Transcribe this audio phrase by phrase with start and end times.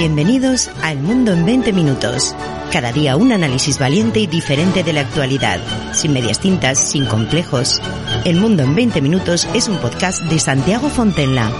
[0.00, 2.34] Bienvenidos a El Mundo en 20 Minutos.
[2.72, 5.60] Cada día un análisis valiente y diferente de la actualidad,
[5.92, 7.82] sin medias tintas, sin complejos.
[8.24, 11.52] El Mundo en 20 Minutos es un podcast de Santiago Fontenla.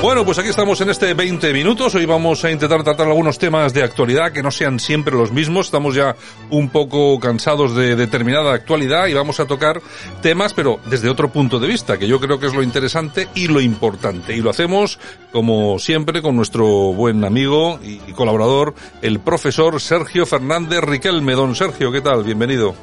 [0.00, 1.92] Bueno, pues aquí estamos en este 20 minutos.
[1.96, 5.66] Hoy vamos a intentar tratar algunos temas de actualidad que no sean siempre los mismos.
[5.66, 6.14] Estamos ya
[6.50, 9.82] un poco cansados de determinada actualidad y vamos a tocar
[10.22, 13.48] temas, pero desde otro punto de vista, que yo creo que es lo interesante y
[13.48, 14.36] lo importante.
[14.36, 15.00] Y lo hacemos,
[15.32, 21.32] como siempre, con nuestro buen amigo y colaborador, el profesor Sergio Fernández Riquelme.
[21.32, 22.22] Don Sergio, ¿qué tal?
[22.22, 22.76] Bienvenido.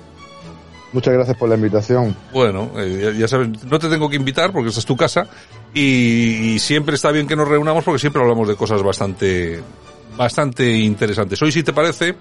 [0.96, 2.16] Muchas gracias por la invitación.
[2.32, 5.28] Bueno, eh, ya, sabes, no te tengo que invitar porque esta es tu casa
[5.76, 9.62] y, siempre está bien que nos reunamos porque siempre hablamos de cosas bastante,
[10.16, 11.42] bastante interesantes.
[11.42, 12.16] Hoy, si te parece,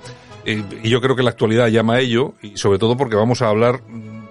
[0.45, 3.43] eh, y yo creo que la actualidad llama a ello, y sobre todo porque vamos
[3.43, 3.81] a hablar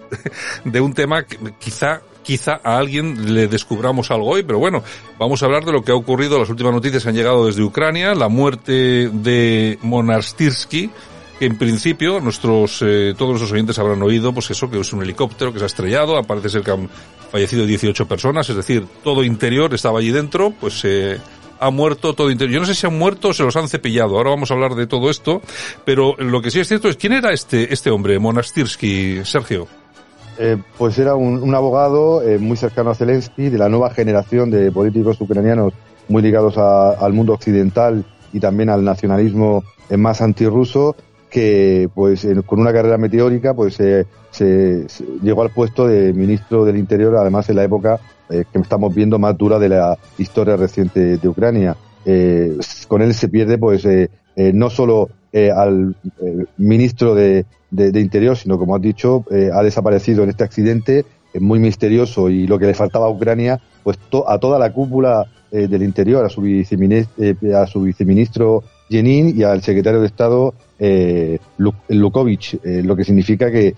[0.66, 4.82] de un tema que quizá quizá a alguien le descubramos algo hoy, pero bueno,
[5.20, 8.16] vamos a hablar de lo que ha ocurrido, las últimas noticias han llegado desde Ucrania,
[8.16, 10.90] la muerte de Monastirsky,
[11.38, 15.04] que en principio nuestros eh, todos los oyentes habrán oído pues eso que es un
[15.04, 16.72] helicóptero que se ha estrellado parece ser que
[17.34, 21.18] fallecido 18 personas es decir todo interior estaba allí dentro pues eh,
[21.60, 22.54] ha muerto todo interior.
[22.54, 24.76] Yo no sé si han muerto o se los han cepillado ahora vamos a hablar
[24.76, 25.42] de todo esto
[25.84, 29.68] pero lo que sí es cierto es quién era este este hombre Monastirsky Sergio
[30.38, 34.72] eh, pues era un, abogado eh, muy cercano a Zelensky, de la nueva generación de
[34.72, 35.74] políticos ucranianos
[36.08, 40.96] muy ligados al mundo occidental y también al nacionalismo más antirruso
[41.34, 44.86] que pues con una carrera meteórica pues se,
[45.24, 49.18] llegó al puesto de ministro del Interior, además en la época eh, que estamos viendo
[49.18, 51.76] más dura de la historia reciente de Ucrania.
[52.06, 52.56] Eh,
[52.88, 55.10] con él se pierde pues eh, no solo
[55.56, 55.96] al
[56.58, 61.06] ministro de, de, Interior, sino como has dicho, ha desaparecido en este accidente
[61.40, 63.98] muy misterioso y lo que le faltaba a Ucrania, pues
[64.28, 69.62] a toda la cúpula del Interior, a su, viceministro, a su viceministro Jenin y al
[69.62, 71.40] secretario de Estado eh,
[71.88, 73.76] Lukovic, eh, lo que significa que,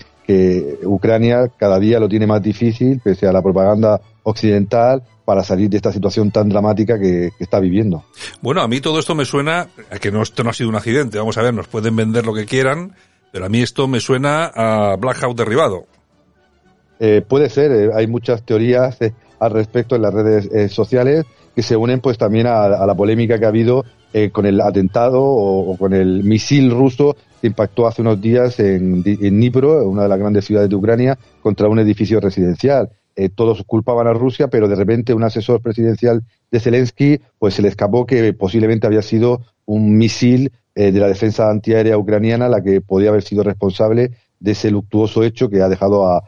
[0.84, 5.78] Ucrania cada día lo tiene más difícil, pese a la propaganda occidental, para salir de
[5.78, 8.06] esta situación tan dramática que, está viviendo.
[8.42, 10.76] Bueno, a mí todo esto me suena a que no, esto no ha sido un
[10.76, 11.20] accidente.
[11.20, 12.96] Vamos a ver, nos pueden vender lo que quieran,
[13.32, 15.86] pero a mí esto me suena a Blackout derribado.
[17.00, 18.98] Eh, puede ser, eh, hay muchas teorías
[19.40, 23.46] al respecto en las redes sociales que se unen pues también a, la polémica que
[23.46, 28.20] ha habido eh, con el atentado o, con el misil ruso que impactó hace unos
[28.20, 32.90] días en, en Dnipro, una de las grandes ciudades de Ucrania, contra un edificio residencial.
[33.16, 37.62] Eh, todos culpaban a Rusia, pero de repente un asesor presidencial de Zelensky pues se
[37.62, 42.62] le escapó que posiblemente había sido un misil eh, de la defensa antiaérea ucraniana la
[42.62, 44.12] que podía haber sido responsable
[44.42, 46.22] de ese luctuoso hecho que ha dejado a,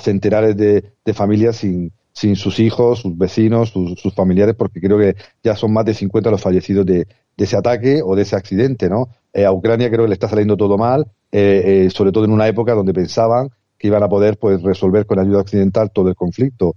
[0.00, 5.54] centenares de familias sin, sin sus hijos, sus vecinos, sus, familiares, porque creo que ya
[5.54, 9.10] son más de 50 los fallecidos de, ese ataque o de ese accidente, ¿no?
[9.32, 12.32] Eh, a Ucrania creo que le está saliendo todo mal, eh, eh, sobre todo en
[12.32, 16.16] una época donde pensaban que iban a poder pues resolver con ayuda occidental todo el
[16.16, 16.74] conflicto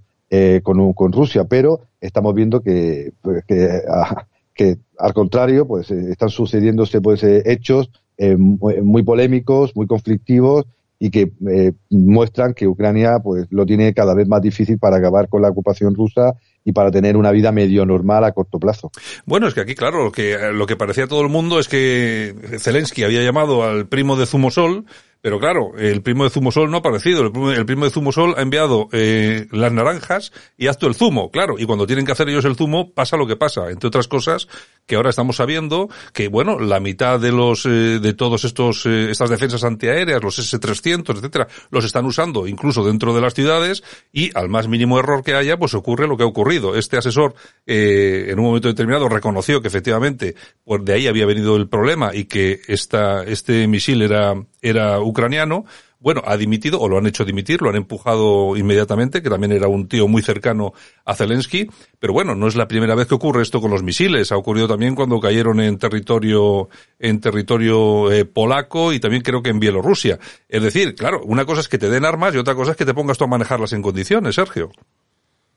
[0.63, 7.89] con, Rusia, pero estamos viendo que, pues, que al contrario, pues están sucediéndose pues hechos
[8.17, 10.65] muy polémicos, muy conflictivos
[11.03, 15.29] y que eh, muestran que Ucrania pues lo tiene cada vez más difícil para acabar
[15.29, 18.91] con la ocupación rusa y para tener una vida medio normal a corto plazo.
[19.25, 22.35] Bueno, es que aquí, claro, lo que, lo que parecía todo el mundo es que
[22.59, 24.85] Zelensky había llamado al primo de Zumosol
[25.21, 27.21] pero claro, el primo de Zumosol no ha aparecido.
[27.21, 31.29] El primo, el primo de Zumosol ha enviado eh, las naranjas y hazte el zumo,
[31.29, 31.59] claro.
[31.59, 33.69] Y cuando tienen que hacer ellos el zumo, pasa lo que pasa.
[33.69, 34.47] Entre otras cosas,
[34.91, 37.69] que ahora estamos sabiendo que, bueno, la mitad de los, eh,
[38.01, 43.15] de todos estos, eh, estas defensas antiaéreas, los S-300, etcétera, los están usando incluso dentro
[43.15, 46.25] de las ciudades y al más mínimo error que haya, pues ocurre lo que ha
[46.25, 46.75] ocurrido.
[46.75, 47.35] Este asesor,
[47.65, 50.35] eh, en un momento determinado reconoció que efectivamente,
[50.65, 55.63] por de ahí había venido el problema y que esta, este misil era, era ucraniano,
[56.01, 59.67] bueno, ha dimitido o lo han hecho dimitir, lo han empujado inmediatamente, que también era
[59.67, 60.73] un tío muy cercano
[61.05, 64.31] a Zelensky, pero bueno, no es la primera vez que ocurre esto con los misiles,
[64.31, 69.51] ha ocurrido también cuando cayeron en territorio en territorio eh, polaco y también creo que
[69.51, 70.17] en Bielorrusia.
[70.49, 72.85] Es decir, claro, una cosa es que te den armas y otra cosa es que
[72.85, 74.71] te pongas tú a manejarlas en condiciones, Sergio.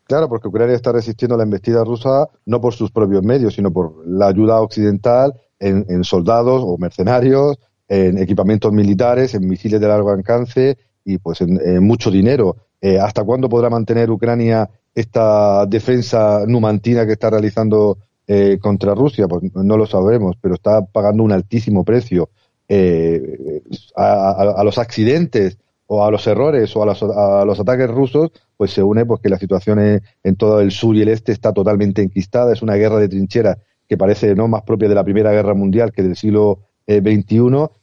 [0.06, 4.06] Claro, porque Ucrania está resistiendo la embestida rusa no por sus propios medios, sino por
[4.06, 7.56] la ayuda occidental en soldados o mercenarios,
[7.88, 12.56] en equipamientos militares, en misiles de largo alcance y pues en, mucho dinero.
[12.80, 19.28] Eh, ¿Hasta cuándo podrá mantener Ucrania esta defensa numantina que está realizando eh, contra Rusia?
[19.28, 22.30] Pues no lo sabremos, pero está pagando un altísimo precio.
[22.66, 23.60] Eh,
[23.94, 28.70] a, los accidentes o a los errores o a los, a los ataques rusos, pues
[28.70, 32.00] se une pues que la situación en, todo el sur y el este está totalmente
[32.00, 35.52] enquistada, es una guerra de trinchera que parece no más propia de la Primera Guerra
[35.52, 37.02] Mundial que del siglo Eh,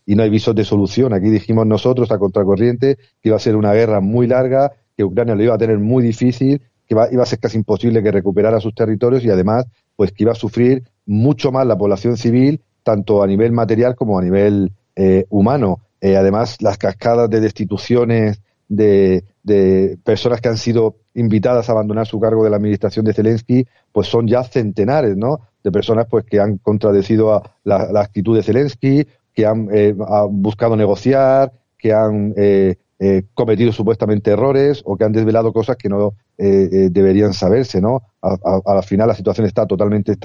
[0.06, 1.14] y no hay visos de solución.
[1.14, 5.36] Aquí dijimos nosotros a contracorriente que iba a ser una guerra muy larga, que Ucrania
[5.36, 8.76] lo iba a tener muy difícil, que iba, a ser casi imposible que recuperara sus
[8.76, 9.66] territorios y además
[9.96, 14.20] pues que iba a sufrir mucho más la población civil, tanto a nivel material como
[14.20, 15.80] a nivel eh, humano.
[16.00, 22.20] Eh, además, las cascadas de destituciones de, personas que han sido invitadas a abandonar su
[22.20, 25.40] cargo de la administración de Zelensky, pues son ya centenares, ¿no?
[25.64, 29.96] De personas pues que han contradecido a la, actitud de Zelensky, que han, eh,
[30.30, 32.76] buscado negociar, que han eh,
[33.34, 38.02] cometido supuestamente errores o que han desvelado cosas que no deberían saberse, ¿no?
[38.22, 40.16] Al final la situación está totalmente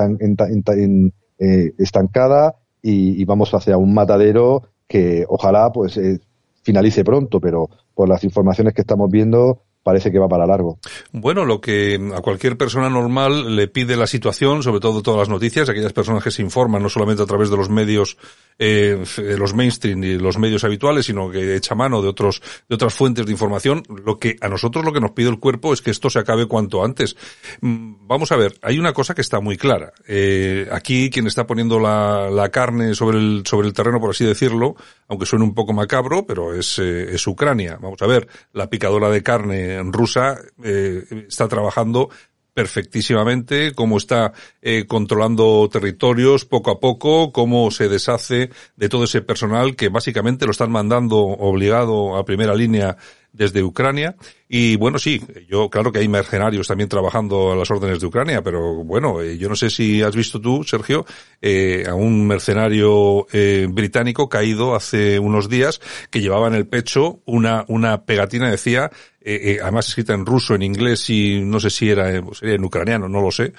[1.79, 6.21] estancada y, y, vamos hacia un matadero que ojalá pues eh,
[6.63, 10.81] finalice pronto, pero por las informaciones que estamos viendo parece que va para largo.
[11.13, 15.29] Bueno, lo que a cualquier persona normal le pide la situación, sobre todo todas las
[15.29, 18.19] noticias, aquellas personas que se informan no solamente a través de los medios,
[18.59, 19.01] eh,
[19.39, 23.27] los mainstream y los medios habituales, sino que echa mano de otros, de otras fuentes
[23.27, 26.11] de información, lo que a nosotros lo que nos pide el cuerpo es que esto
[26.11, 27.17] se acabe cuanto antes.
[27.61, 29.93] Mm, vamos a ver, hay una cosa que está muy clara.
[30.09, 34.25] Eh, aquí quien está poniendo la, la carne sobre el, sobre el terreno, por así
[34.25, 34.75] decirlo,
[35.07, 37.79] aunque suene un poco macabro, pero es, eh, es Ucrania.
[37.81, 42.11] Vamos a ver, la picadora de carne rusa eh, está trabajando
[42.57, 44.33] perfectísimamente, cómo está
[44.63, 50.47] eh, controlando territorios poco a poco, cómo se deshace de todo ese personal que básicamente
[50.47, 52.97] lo están mandando obligado a primera línea
[53.37, 54.17] desde Ucrania.
[54.49, 58.43] Y bueno, sí, yo claro que hay mercenarios también trabajando a las órdenes de Ucrania,
[58.43, 61.05] pero bueno, eh, yo no sé si has visto tú, Sergio,
[61.43, 65.81] eh, a un mercenario eh, británico caído hace unos días
[66.11, 68.91] que llevaba en el pecho una, una pegatina, decía,
[69.35, 73.09] eh, además escrita en ruso, en inglés y no sé si era, sería en ucraniano,
[73.09, 73.53] no lo sé,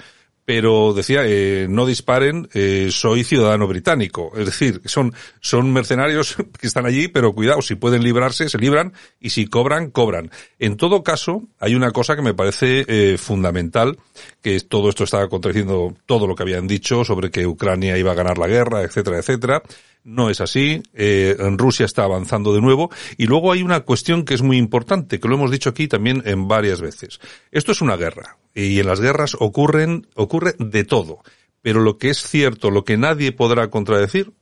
[0.48, 4.32] pero decía, eh, no disparen, eh, soy ciudadano británico.
[4.34, 5.12] Es decir, son,
[5.42, 9.90] son mercenarios que están allí, pero cuidado, si pueden librarse, se libran, y si cobran,
[9.90, 10.30] cobran.
[10.58, 13.98] En todo caso, hay una cosa que me parece eh, fundamental,
[14.40, 18.14] que todo esto estaba contradiciendo todo lo que habían dicho sobre que Ucrania iba a
[18.14, 19.62] ganar la guerra, etcétera, etcétera.
[20.04, 20.82] No es así.
[20.94, 22.90] Eh, Rusia está avanzando de nuevo.
[23.16, 26.22] Y luego hay una cuestión que es muy importante, que lo hemos dicho aquí también
[26.24, 27.20] en varias veces.
[27.50, 28.38] Esto es una guerra.
[28.54, 31.20] Y en las guerras ocurren, ocurre de todo.
[31.62, 34.32] Pero lo que es cierto, lo que nadie podrá contradecir,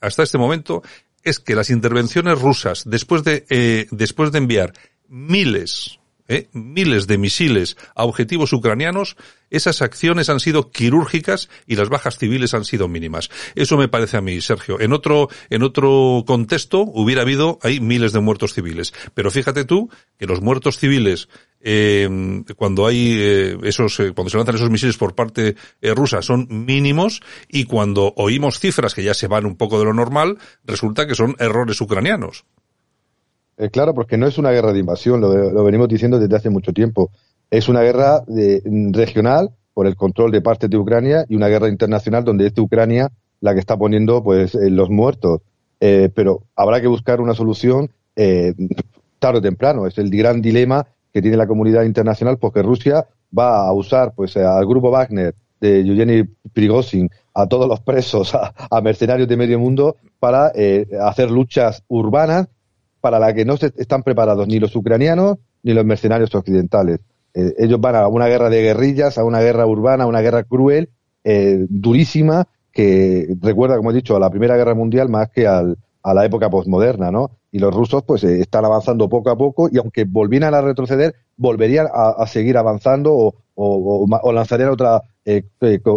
[0.00, 0.82] hasta este momento,
[1.22, 4.74] es que las intervenciones rusas, después de, eh, después de enviar
[5.08, 6.48] miles, ¿eh?
[6.52, 9.16] miles de misiles a objetivos ucranianos,
[9.56, 13.30] esas acciones han sido quirúrgicas y las bajas civiles han sido mínimas.
[13.54, 14.80] Eso me parece a mí, Sergio.
[14.80, 18.92] En otro, en otro contexto hubiera habido hay miles de muertos civiles.
[19.14, 21.28] Pero fíjate tú que los muertos civiles
[21.66, 22.08] eh,
[22.56, 25.56] cuando hay eh, esos eh, cuando se lanzan esos misiles por parte
[25.94, 29.94] rusa son mínimos y cuando oímos cifras que ya se van un poco de lo
[29.94, 32.44] normal resulta que son errores ucranianos.
[33.70, 37.10] Claro, porque no es una guerra de invasión, lo, venimos diciendo desde hace mucho tiempo.
[37.54, 41.68] Es una guerra de, regional por el control de parte de Ucrania y una guerra
[41.68, 45.40] internacional donde es Ucrania la que está poniendo pues eh, los muertos.
[45.78, 47.92] Eh, pero habrá que buscar una solución
[49.20, 49.86] tarde o temprano.
[49.86, 53.06] Es el gran dilema que tiene la comunidad internacional porque Rusia
[53.36, 58.80] va a usar pues al grupo Wagner de Yevgeny Prigozhin, a todos los presos, a,
[58.80, 60.50] mercenarios de medio mundo para
[61.02, 62.48] hacer luchas urbanas
[63.00, 66.98] para la que no se están preparados ni los ucranianos ni los mercenarios occidentales.
[67.34, 70.44] Eh, ellos van a una guerra de guerrillas, a una guerra urbana, a una guerra
[70.44, 70.90] cruel,
[71.24, 75.76] eh, durísima, que recuerda, como he dicho, a la Primera Guerra Mundial más que al,
[76.02, 77.32] a la época posmoderna, ¿no?
[77.50, 81.14] Y los rusos, pues, eh, están avanzando poco a poco y aunque volvieran a retroceder,
[81.36, 85.02] volverían a, seguir avanzando o, o, lanzarían otra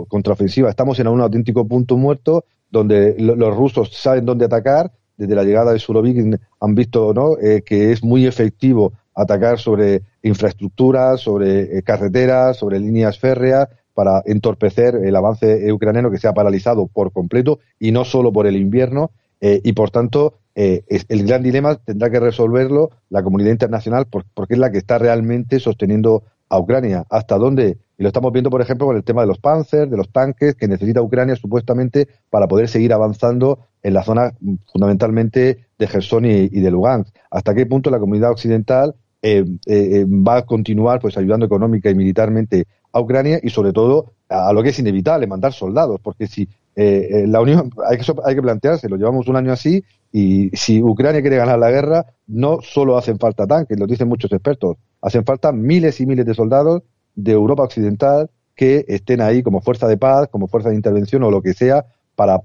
[0.08, 0.70] contraofensiva.
[0.70, 5.74] Estamos en un auténtico punto muerto donde los rusos saben dónde atacar, desde la llegada
[5.74, 7.38] de Surovikin han visto ¿no?
[7.42, 14.22] Eh, que es muy efectivo atacar sobre infraestructuras, sobre eh, carreteras, sobre líneas férreas, para
[14.26, 18.56] entorpecer el avance ucraniano que se ha paralizado por completo y no solo por el
[18.56, 19.12] invierno.
[19.42, 24.60] Eh, y por tanto, el gran dilema tendrá que resolverlo la comunidad internacional porque es
[24.60, 27.06] la que está realmente sosteniendo a Ucrania.
[27.10, 27.78] ¿Hasta dónde?
[27.98, 30.56] Y lo estamos viendo, por ejemplo, con el tema de los Panzers, de los tanques
[30.56, 36.26] que necesita Ucrania supuestamente para poder seguir avanzando en la zona mm, fundamentalmente de Gerson
[36.26, 37.14] y, de Lugansk.
[37.32, 41.96] ¿Hasta qué punto la comunidad occidental eh, eh, va a continuar pues ayudando económica y
[41.96, 46.00] militarmente a Ucrania y sobre todo a, lo que es inevitable, mandar soldados?
[46.02, 49.84] Porque si eh, la Unión, hay que, hay que plantearse, lo llevamos un año así
[50.12, 54.32] Y si Ucrania quiere ganar la guerra, no solo hacen falta tanques, lo dicen muchos
[54.32, 56.84] expertos, hacen falta miles y miles de soldados
[57.16, 61.32] de Europa Occidental que estén ahí como fuerza de paz, como fuerza de intervención o
[61.32, 62.42] lo que sea, para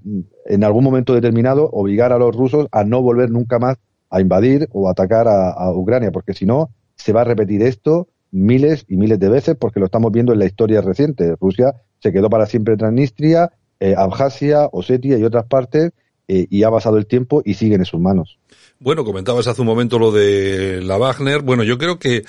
[0.46, 3.78] en algún momento determinado obligar a los rusos a no volver nunca más
[4.12, 8.84] a invadir o atacar a, Ucrania, porque si no, se va a repetir esto miles
[8.86, 11.34] y miles de veces, porque lo estamos viendo en la historia reciente.
[11.40, 13.50] Rusia se quedó para siempre Transnistria,
[13.80, 15.92] eh, Abjasia, Osetia y otras partes,
[16.28, 18.38] eh, y ha pasado el tiempo y siguen en sus manos.
[18.78, 21.40] Bueno, comentabas hace un momento lo de la Wagner.
[21.42, 22.22] Bueno, yo creo que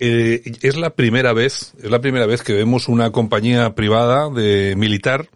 [0.00, 4.74] eh, es la primera vez, es la primera vez que vemos una compañía privada de
[4.76, 5.28] militar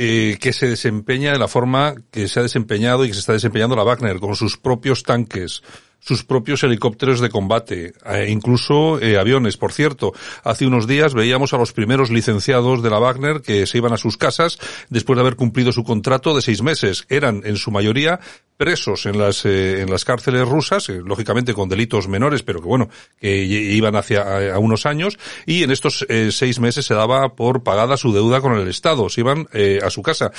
[0.00, 3.32] eh, que se desempeña de la forma que se ha desempeñado y que se está
[3.32, 5.64] desempeñando la Wagner, con sus propios tanques,
[6.00, 9.56] sus propios helicópteros de combate, e incluso eh, aviones.
[9.56, 10.12] Por cierto,
[10.44, 13.98] hace unos días veíamos a los primeros licenciados de la Wagner que se iban a
[13.98, 17.04] sus casas después de haber cumplido su contrato de seis meses.
[17.08, 18.20] Eran, en su mayoría,
[18.58, 22.66] presos en las eh, en las cárceles rusas, eh, lógicamente con delitos menores, pero que
[22.66, 27.62] bueno, que iban hacia unos años y en estos eh, seis meses se daba por
[27.62, 29.48] pagada su deuda con el Estado, se iban
[29.82, 30.32] a su casa.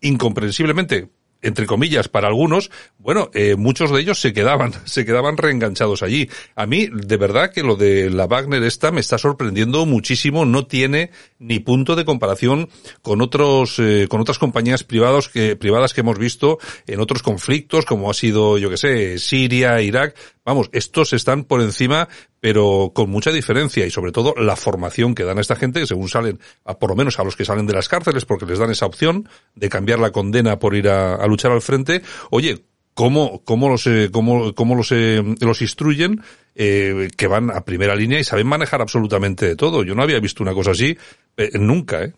[0.00, 1.08] incomprensiblemente,
[1.42, 6.30] entre comillas, para algunos, bueno, eh, muchos de ellos se quedaban, se quedaban reenganchados allí.
[6.54, 10.66] A mí, de verdad que lo de la Wagner esta me está sorprendiendo muchísimo, no
[10.66, 12.68] tiene ni punto de comparación
[13.02, 17.84] con otros, eh, con otras compañías privadas que, privadas que hemos visto en otros conflictos,
[17.84, 20.16] como ha sido, yo que sé, Siria, Irak.
[20.44, 22.08] Vamos, estos están por encima,
[22.40, 25.86] pero con mucha diferencia y sobre todo la formación que dan a esta gente, que
[25.86, 26.40] según salen,
[26.80, 29.28] por lo menos a los que salen de las cárceles, porque les dan esa opción
[29.54, 32.02] de cambiar la condena por ir a, luchar al frente.
[32.30, 35.22] Oye, cómo, cómo los, eh, cómo, cómo los, eh,
[35.60, 36.20] instruyen,
[36.56, 39.84] eh, que van a primera línea y saben manejar absolutamente de todo.
[39.84, 40.98] Yo no había visto una cosa así
[41.54, 42.12] nunca, ¿eh?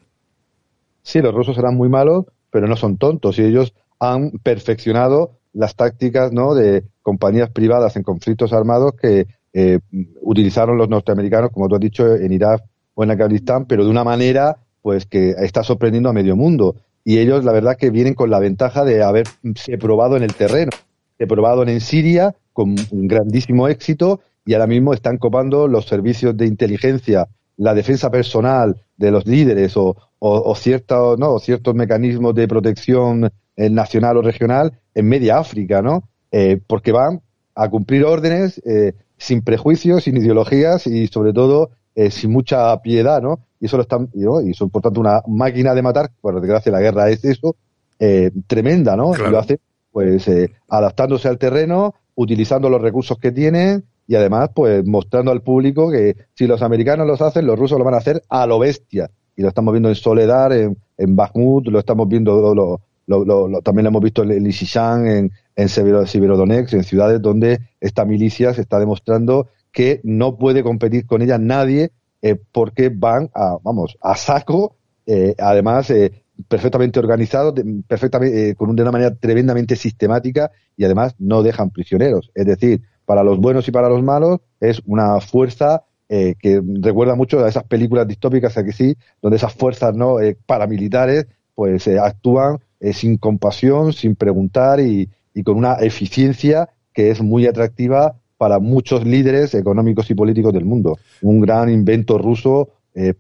[1.02, 5.75] Sí, los rusos eran muy malos, pero no son tontos y ellos han perfeccionado las
[5.75, 6.54] tácticas, ¿no?
[6.54, 9.78] De compañías privadas en conflictos armados que eh,
[10.20, 12.62] utilizaron los norteamericanos, como tú has dicho, en Irak
[12.94, 16.76] o en Afganistán, pero de una manera pues que está sorprendiendo a medio mundo.
[17.04, 20.73] Y ellos, la verdad, que vienen con la ventaja de haberse probado en el terreno.
[21.16, 26.37] Se probado en Siria con un grandísimo éxito y ahora mismo están copando los servicios
[26.37, 29.96] de inteligencia, la defensa personal de los líderes o,
[30.26, 31.38] o, ciertos, ¿no?
[31.38, 36.09] ciertos mecanismos de protección eh, nacional o regional en media África, ¿no?
[36.33, 37.21] Eh, porque van
[37.54, 43.23] a cumplir órdenes eh, sin prejuicios, sin ideologías y sobre todo eh, sin mucha piedad,
[43.23, 43.40] ¿no?
[43.61, 46.81] Y eso lo están, y son por tanto una máquina de matar, por desgracia la
[46.81, 47.54] guerra es eso,
[47.99, 49.12] eh, tremenda, ¿no?
[49.14, 49.61] Y lo hace
[49.93, 55.43] pues eh, adaptándose al terreno, utilizando los recursos que tienen y además pues mostrando al
[55.43, 58.59] público que si los americanos los hacen, los rusos lo van a hacer a lo
[58.59, 59.09] bestia.
[59.37, 63.85] Y lo estamos viendo en Soledad, en, en Bakhmut, lo estamos viendo lo, lo, también
[63.85, 68.79] lo hemos visto en Lisichan, en, en Severodonetsk, en ciudades donde esta milicia se está
[68.79, 71.91] demostrando que no puede competir con ella nadie
[72.23, 77.55] eh, porque van a, vamos, a saco, eh, además eh, perfectamente organizados,
[77.87, 82.31] perfectamente, con una manera tremendamente sistemática y además no dejan prisioneros.
[82.35, 87.44] Es decir, para los buenos y para los malos es una fuerza que recuerda mucho
[87.44, 92.58] a esas películas distópicas aquí sí, donde esas fuerzas no paramilitares pues actúan
[92.92, 99.04] sin compasión, sin preguntar y, y con una eficiencia que es muy atractiva para muchos
[99.04, 100.99] líderes económicos y políticos del mundo.
[101.23, 103.14] Un gran invento ruso, eh,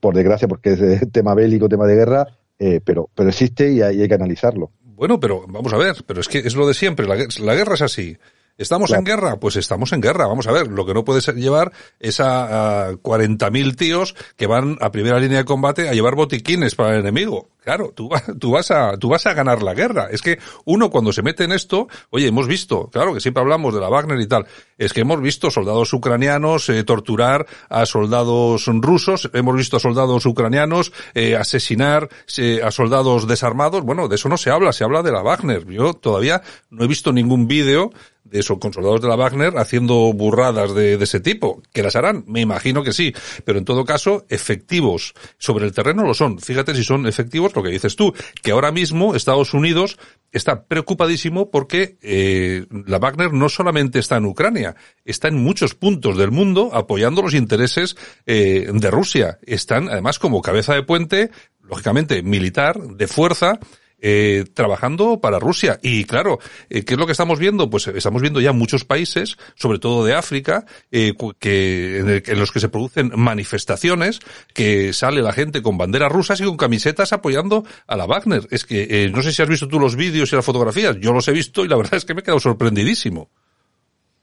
[0.00, 0.80] por desgracia, porque es
[1.12, 2.26] tema bélico, tema de guerra,
[2.58, 4.70] eh, pero, pero existe y hay, que analizarlo.
[4.84, 7.82] Bueno, pero vamos a ver, pero es que es lo de siempre, la guerra es
[7.82, 8.16] así.
[8.58, 9.40] ¿Estamos en guerra?
[9.40, 10.26] Pues estamos en guerra.
[10.26, 14.46] Vamos a ver, lo que no puede ser llevar es a, a 40.000 tíos que
[14.46, 17.48] van a primera línea de combate a llevar botiquines para el enemigo.
[17.62, 20.08] Claro, tú, tú, vas a, tú vas a ganar la guerra.
[20.10, 23.74] Es que uno cuando se mete en esto, oye, hemos visto, claro que siempre hablamos
[23.74, 24.46] de la Wagner y tal,
[24.78, 30.26] es que hemos visto soldados ucranianos eh, torturar a soldados rusos, hemos visto a soldados
[30.26, 33.82] ucranianos eh, asesinar eh, a soldados desarmados.
[33.82, 35.64] Bueno, de eso no se habla, se habla de la Wagner.
[35.66, 37.92] Yo todavía no he visto ningún vídeo
[38.24, 41.62] de esos con soldados de la Wagner haciendo burradas de, de, ese tipo.
[41.72, 42.24] ¿Que las harán?
[42.26, 43.14] Me imagino que sí.
[43.44, 46.38] Pero en todo caso, efectivos sobre el terreno lo son.
[46.38, 49.98] Fíjate si son efectivos lo que dices tú, que ahora mismo Estados Unidos
[50.32, 54.74] está preocupadísimo porque eh, la Wagner no solamente está en Ucrania,
[55.04, 59.38] está en muchos puntos del mundo apoyando los intereses eh, de Rusia.
[59.42, 63.60] Están además como cabeza de puente, lógicamente militar, de fuerza,
[64.02, 65.78] eh, trabajando para Rusia.
[65.80, 67.70] Y claro, eh, ¿qué es lo que estamos viendo?
[67.70, 72.60] Pues estamos viendo ya muchos países, sobre todo de África, eh, que, en, los que
[72.60, 74.20] se producen manifestaciones,
[74.52, 78.46] que sale la gente con banderas rusas y con camisetas apoyando a la Wagner.
[78.50, 81.12] Es que eh, no sé si has visto tú los vídeos y las fotografías, yo
[81.12, 83.30] los he visto y la verdad es que me he quedado sorprendidísimo.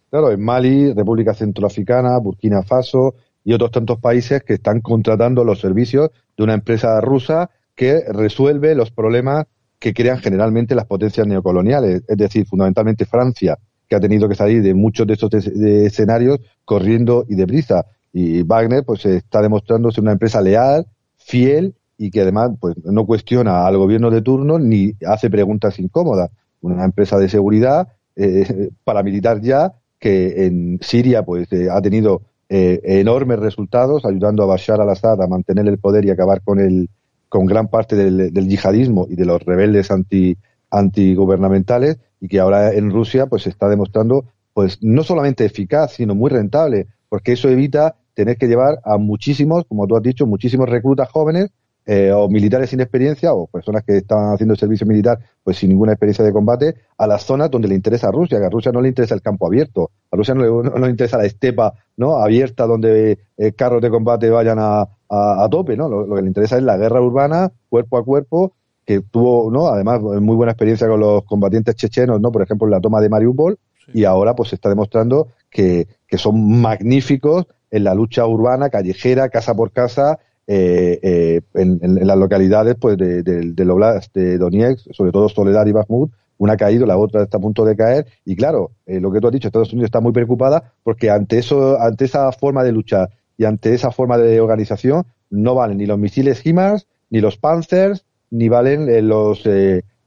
[0.09, 5.59] Claro, en Mali, República Centroafricana, Burkina Faso y otros tantos países que están contratando los
[5.59, 9.45] servicios de una empresa rusa que resuelve los problemas
[9.79, 13.57] que crean generalmente las potencias neocoloniales, es decir, fundamentalmente Francia,
[13.87, 17.85] que ha tenido que salir de muchos de estos escenarios corriendo y deprisa.
[18.11, 20.85] Y Wagner, pues, está demostrándose una empresa leal,
[21.17, 26.29] fiel y que además, pues, no cuestiona al gobierno de turno ni hace preguntas incómodas.
[26.61, 32.81] Una empresa de seguridad eh, paramilitar ya que en Siria, pues, eh, ha tenido eh,
[32.83, 36.89] enormes resultados, ayudando a Bashar al-Assad a mantener el poder y acabar con el
[37.29, 40.37] con gran parte del, yihadismo y de los rebeldes anti
[40.71, 46.13] antigubernamentales y que ahora en Rusia pues se está demostrando pues no solamente eficaz sino
[46.13, 50.69] muy rentable porque eso evita tener que llevar a muchísimos como tú has dicho muchísimos
[50.69, 51.49] reclutas jóvenes
[51.91, 55.93] eh, o militares sin experiencia o personas que están haciendo servicio militar pues sin ninguna
[55.93, 58.79] experiencia de combate a las zonas donde le interesa a Rusia, que a Rusia no
[58.79, 62.67] le interesa el campo abierto, a Rusia no le, le interesa la estepa no abierta
[62.67, 65.89] donde eh, carros de combate vayan a, a, tope, ¿no?
[65.89, 68.53] Lo, que le interesa es la guerra urbana, cuerpo a cuerpo,
[68.85, 69.67] que tuvo, ¿no?
[69.67, 72.31] Además, muy buena experiencia con los combatientes chechenos, ¿no?
[72.31, 73.57] Por ejemplo, en la toma de Mariupol,
[73.93, 79.29] y ahora pues se está demostrando que, que son magníficos en la lucha urbana, callejera,
[79.29, 84.91] casa por casa, eh, eh, en, las localidades pues de, de, del Oblast de Donetsk,
[84.93, 88.07] sobre todo Soledad y Bakhmut, una ha caído, la otra está a punto de caer,
[88.25, 91.37] y claro, eh, lo que tú has dicho, Estados Unidos está muy preocupada porque ante
[91.37, 95.87] eso, ante esa forma de luchar y ante esa forma de organización no valen ni
[95.87, 99.43] los misiles HIMARS, ni los Panzers, ni valen los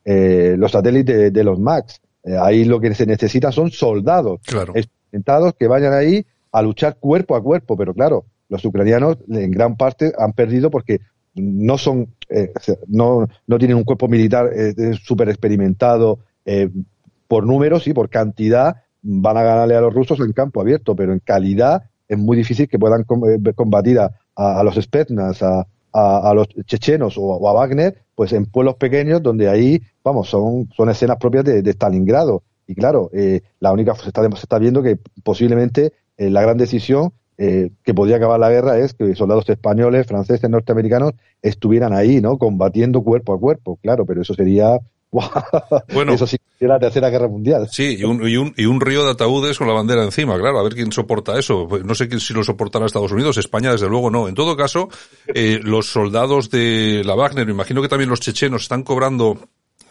[0.04, 2.00] los satélites de, los MAX.
[2.40, 4.72] ahí lo que se necesita son soldados claro.
[4.76, 9.76] experimentados que vayan ahí a luchar cuerpo a cuerpo, pero claro, los ucranianos en gran
[9.76, 11.00] parte han perdido porque
[11.34, 12.52] no son, eh,
[12.88, 16.68] no, no tienen un cuerpo militar eh, súper experimentado eh,
[17.26, 21.12] por números y por cantidad van a ganarle a los rusos en campo abierto, pero
[21.12, 27.16] en calidad es muy difícil que puedan combatir a, los Spetsnaz, a, a, los chechenos
[27.16, 31.70] o, a Wagner, pues en pueblos pequeños donde ahí, vamos, son, son escenas propias de,
[31.70, 32.42] Stalingrado.
[32.66, 33.10] Y claro,
[33.60, 38.38] la única se está, está viendo que posiblemente la gran decisión eh, que podía acabar
[38.38, 42.38] la guerra es que soldados españoles, franceses, norteamericanos estuvieran ahí, ¿no?
[42.38, 44.78] Combatiendo cuerpo a cuerpo, claro, pero eso sería
[45.92, 47.68] bueno, eso sí la tercera guerra mundial.
[47.70, 50.58] Sí, y un, y, un, y un río de ataúdes con la bandera encima, claro,
[50.58, 51.66] a ver quién soporta eso.
[51.68, 54.28] Pues no sé quién, si lo soportará Estados Unidos, España desde luego no.
[54.28, 54.88] En todo caso,
[55.34, 59.38] eh, los soldados de la Wagner, me imagino que también los chechenos están cobrando,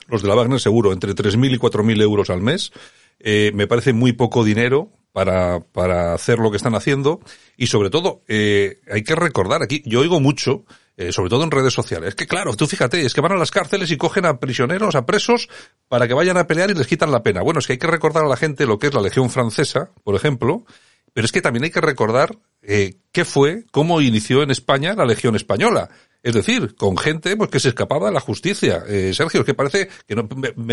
[0.08, 2.72] los de la Wagner seguro, entre 3.000 y 4.000 euros al mes.
[3.20, 7.20] Eh, me parece muy poco dinero para, para hacer lo que están haciendo
[7.56, 10.64] y sobre todo eh, hay que recordar aquí, yo oigo mucho,
[11.02, 13.38] eh, sobre todo en redes sociales, es que claro, tú fíjate, es que van a
[13.38, 15.50] las cárceles y cogen a prisioneros, a presos,
[15.88, 17.42] para que vayan a pelear y les quitan la pena.
[17.42, 19.92] Bueno, es que hay que recordar a la gente lo que es la Legión Francesa,
[20.04, 20.66] por ejemplo,
[21.14, 25.06] pero es que también hay que recordar eh, qué fue, cómo inició en España la
[25.06, 25.90] Legión Española.
[26.24, 28.84] Es decir, con gente pues que se escapaba de la justicia.
[28.88, 30.28] Eh, Sergio, es que parece que no,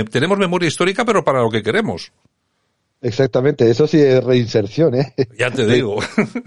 [0.04, 2.12] tenemos memoria histórica, pero para lo que queremos.
[3.00, 5.14] Exactamente, eso sí es reinserción, ¿eh?
[5.38, 6.00] Ya te digo,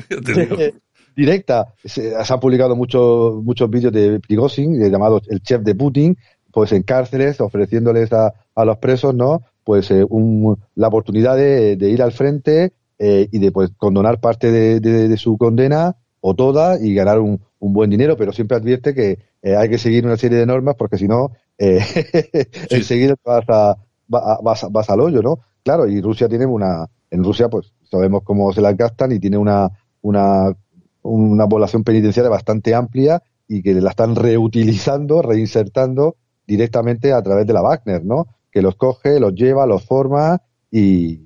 [1.16, 1.74] Directa.
[1.84, 6.18] Se, han publicado muchos muchos vídeos de Prigozhin, llamado el chef de Putin,
[6.52, 9.42] pues en cárceles, ofreciéndoles a, a los presos, ¿no?
[9.64, 14.52] Pues eh, un, la oportunidad de, ir al frente eh, y de pues condonar parte
[14.52, 18.94] de, de, su condena o toda y ganar un, un buen dinero, pero siempre advierte
[18.94, 21.80] que eh, hay que seguir una serie de normas porque si no, eh,
[22.70, 25.40] enseguida vas, a, vas, vas al hoyo, ¿no?
[25.64, 29.38] Claro, y Rusia tiene una, en Rusia pues sabemos cómo se las gastan y tiene
[29.38, 29.70] una,
[30.02, 30.56] una,
[31.04, 36.16] una población penitenciaria bastante amplia y que la están reutilizando, reinsertando
[36.48, 38.28] directamente a través de la Wagner, ¿no?
[38.52, 41.22] Que los coge, los lleva, los forma y,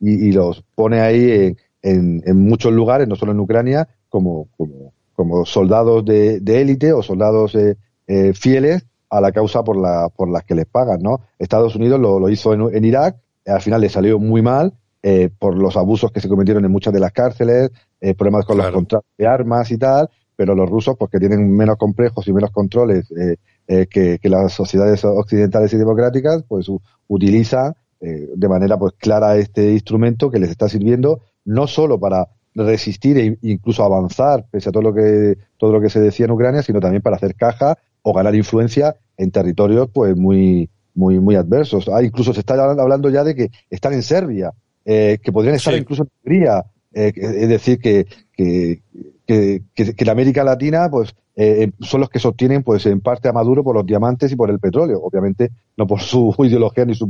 [0.00, 5.46] y, los pone ahí en, en, muchos lugares, no solo en Ucrania, como, como, como
[5.46, 10.44] soldados de, élite o soldados eh, eh, fieles a la causa por la, por las
[10.44, 11.20] que les pagan, ¿no?
[11.38, 13.16] Estados Unidos lo, lo hizo en, en Irak,
[13.46, 14.74] al final le salió muy mal
[15.08, 18.58] eh, por los abusos que se cometieron en muchas de las cárceles, eh, problemas con
[18.58, 22.32] los contratos de armas y tal, pero los rusos, porque pues, tienen menos complejos y
[22.32, 23.36] menos controles eh,
[23.68, 26.66] eh que, que, las sociedades occidentales y democráticas, pues
[27.06, 32.26] utilizan eh, de manera pues clara este instrumento que les está sirviendo no solo para
[32.56, 36.32] resistir e incluso avanzar pese a todo lo que todo lo que se decía en
[36.32, 41.36] Ucrania, sino también para hacer caja o ganar influencia en territorios pues muy muy muy
[41.36, 41.88] adversos.
[41.88, 44.52] Ah, incluso se está hablando ya de que están en Serbia,
[44.86, 46.64] eh, que podrían estar incluso en Hungría.
[46.94, 48.80] Eh, es decir, que, que,
[49.26, 53.32] que, que, la América Latina pues eh, son los que sostienen pues en parte a
[53.32, 55.00] Maduro por los diamantes y por el petróleo.
[55.02, 57.06] Obviamente no por su ideología ni su...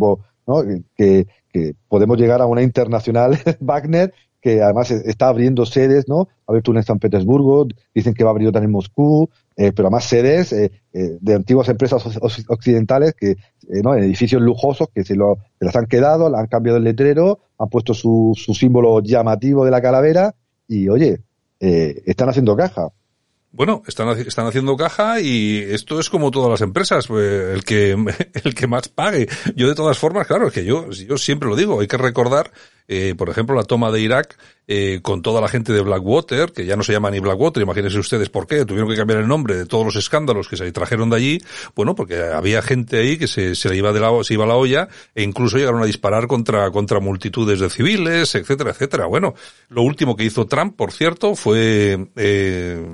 [0.47, 0.63] ¿no?
[0.97, 6.29] que, que podemos llegar a una internacional Wagner que además está abriendo sedes, ¿no?
[6.47, 9.29] Ha abierto una en San Petersburgo, dicen que va a abrir otra en Moscú,
[9.59, 12.05] eh, pero además sedes eh, eh, de antiguas empresas
[12.49, 13.37] occidentales que,
[13.83, 13.95] ¿no?
[13.95, 17.41] En edificios lujosos que se, lo, se las han quedado, le han cambiado el letrero,
[17.59, 20.35] han puesto su, su símbolo llamativo de la calavera
[20.69, 21.23] y, oye,
[21.59, 22.89] están haciendo caja.
[23.51, 27.93] Bueno, están, están haciendo caja y esto es como todas las empresas, el que,
[28.45, 29.27] el que más pague.
[29.55, 32.53] Yo de todas formas, claro, es que yo, yo siempre lo digo, hay que recordar,
[32.89, 34.37] eh, por ejemplo, la toma de Irak,
[34.69, 37.99] eh, con toda la gente de Blackwater, que ya no se llama ni Blackwater, imagínense
[37.99, 41.11] ustedes por qué, tuvieron que cambiar el nombre de todos los escándalos que se trajeron
[41.11, 41.39] de allí,
[41.75, 44.49] bueno, porque había gente ahí que se, se le iba de la, se iba a
[44.49, 49.07] la olla, e incluso llegaron a disparar contra, contra multitudes de civiles, etcétera, etcétera.
[49.07, 49.35] Bueno,
[49.69, 52.85] lo último que hizo Trump, por cierto, fue, eh,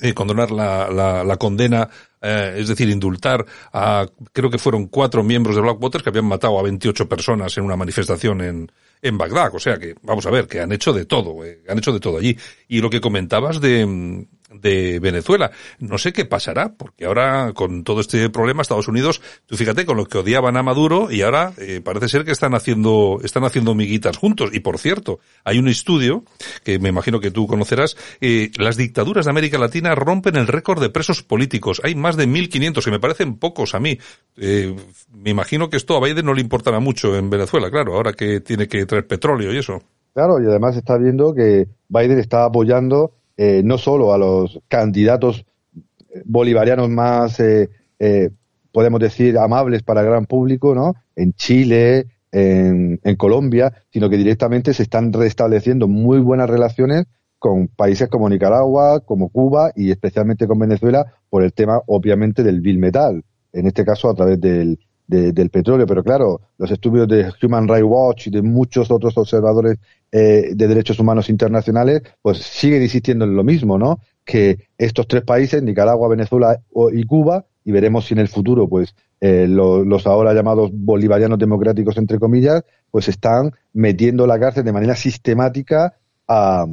[0.00, 1.88] eh, condonar la, la, la condena,
[2.20, 6.58] eh, es decir, indultar a, creo que fueron cuatro miembros de Blackwater que habían matado
[6.58, 9.54] a 28 personas en una manifestación en, en Bagdad.
[9.54, 12.00] O sea que, vamos a ver, que han hecho de todo, eh, han hecho de
[12.00, 12.36] todo allí.
[12.68, 15.50] Y lo que comentabas de, de Venezuela.
[15.78, 19.96] No sé qué pasará, porque ahora con todo este problema Estados Unidos, tú fíjate con
[19.96, 23.74] lo que odiaban a Maduro y ahora eh, parece ser que están haciendo están haciendo
[23.74, 24.50] miguitas juntos.
[24.52, 26.24] Y por cierto, hay un estudio
[26.64, 27.96] que me imagino que tú conocerás.
[28.20, 31.80] Eh, las dictaduras de América Latina rompen el récord de presos políticos.
[31.84, 33.98] Hay más de 1.500 que me parecen pocos a mí.
[34.36, 34.74] Eh,
[35.12, 38.40] me imagino que esto a Biden no le importará mucho en Venezuela, claro, ahora que
[38.40, 39.82] tiene que traer petróleo y eso.
[40.12, 45.46] Claro, y además está viendo que Biden está apoyando eh, no solo a los candidatos
[46.26, 48.28] bolivarianos más, eh, eh,
[48.70, 50.92] podemos decir, amables para el gran público, ¿no?
[51.16, 57.06] En Chile, en, en, Colombia, sino que directamente se están restableciendo muy buenas relaciones
[57.38, 62.60] con países como Nicaragua, como Cuba y especialmente con Venezuela por el tema, obviamente, del
[62.60, 63.24] bill metal,
[63.54, 65.86] en este caso a través del, del petróleo.
[65.86, 69.78] Pero claro, los estudios de Human Rights Watch y de muchos otros observadores
[70.12, 74.00] eh, de derechos humanos internacionales, pues siguen insistiendo en lo mismo, ¿no?
[74.24, 76.60] Que estos tres países, Nicaragua, Venezuela
[76.92, 81.96] y Cuba, y veremos si en el futuro, pues, eh, los ahora llamados bolivarianos democráticos,
[81.98, 85.94] entre comillas, pues están metiendo la cárcel de manera sistemática
[86.26, 86.66] a,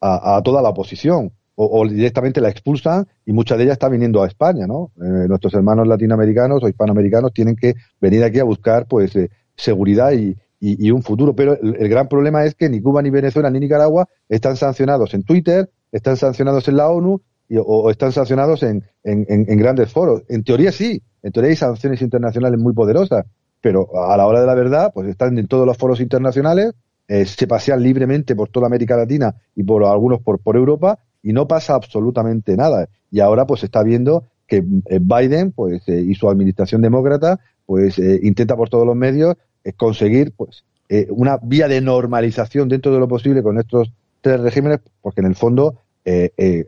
[0.00, 4.26] a toda la oposición o, directamente la expulsan y muchas de ellas están viniendo a
[4.26, 4.90] España, ¿no?
[4.96, 10.12] Eh, nuestros hermanos latinoamericanos o hispanoamericanos tienen que venir aquí a buscar, pues, eh, seguridad
[10.12, 11.34] y, y, un futuro.
[11.34, 15.22] Pero el, gran problema es que ni Cuba, ni Venezuela, ni Nicaragua están sancionados en
[15.22, 20.22] Twitter, están sancionados en la ONU y, o, están sancionados en, en, grandes foros.
[20.28, 23.26] En teoría sí, en teoría hay sanciones internacionales muy poderosas,
[23.60, 26.72] pero a la hora de la verdad, pues están en todos los foros internacionales,
[27.08, 31.32] eh, se pasean libremente por toda América Latina y por algunos por, por Europa y
[31.32, 32.88] no pasa absolutamente nada.
[33.10, 37.40] Y ahora pues se está viendo que eh, Biden pues eh, y su administración demócrata
[37.66, 39.36] pues eh, intenta por todos los medios
[39.76, 40.64] conseguir pues
[41.08, 45.34] una vía de normalización dentro de lo posible con estos tres regímenes porque en el
[45.34, 45.80] fondo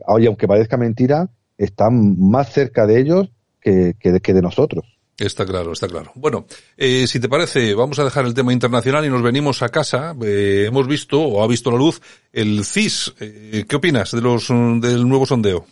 [0.07, 3.29] aunque parezca mentira están más cerca de ellos
[3.61, 4.97] que, que, que de nosotros.
[5.17, 6.11] Está claro, está claro.
[6.13, 6.45] Bueno,
[6.77, 10.15] eh, si te parece, vamos a dejar el tema internacional y nos venimos a casa.
[10.21, 11.99] Eh, hemos visto, o ha visto la luz,
[12.31, 13.15] el CIS.
[13.19, 15.65] Eh, ¿Qué opinas de los, del nuevo sondeo?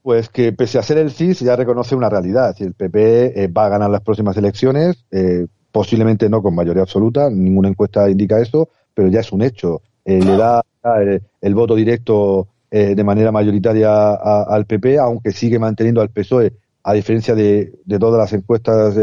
[0.00, 2.56] Pues que pese a ser el CIS ya reconoce una realidad.
[2.60, 7.30] El PP eh, va a ganar las próximas elecciones, eh, posiblemente no con mayoría absoluta,
[7.30, 9.82] ninguna encuesta indica eso, pero ya es un hecho.
[10.04, 10.62] Eh, le da
[11.00, 16.52] el, el, voto directo de manera mayoritaria a, al PP, aunque sigue manteniendo al PSOE
[16.82, 18.94] a diferencia de, de todas las encuestas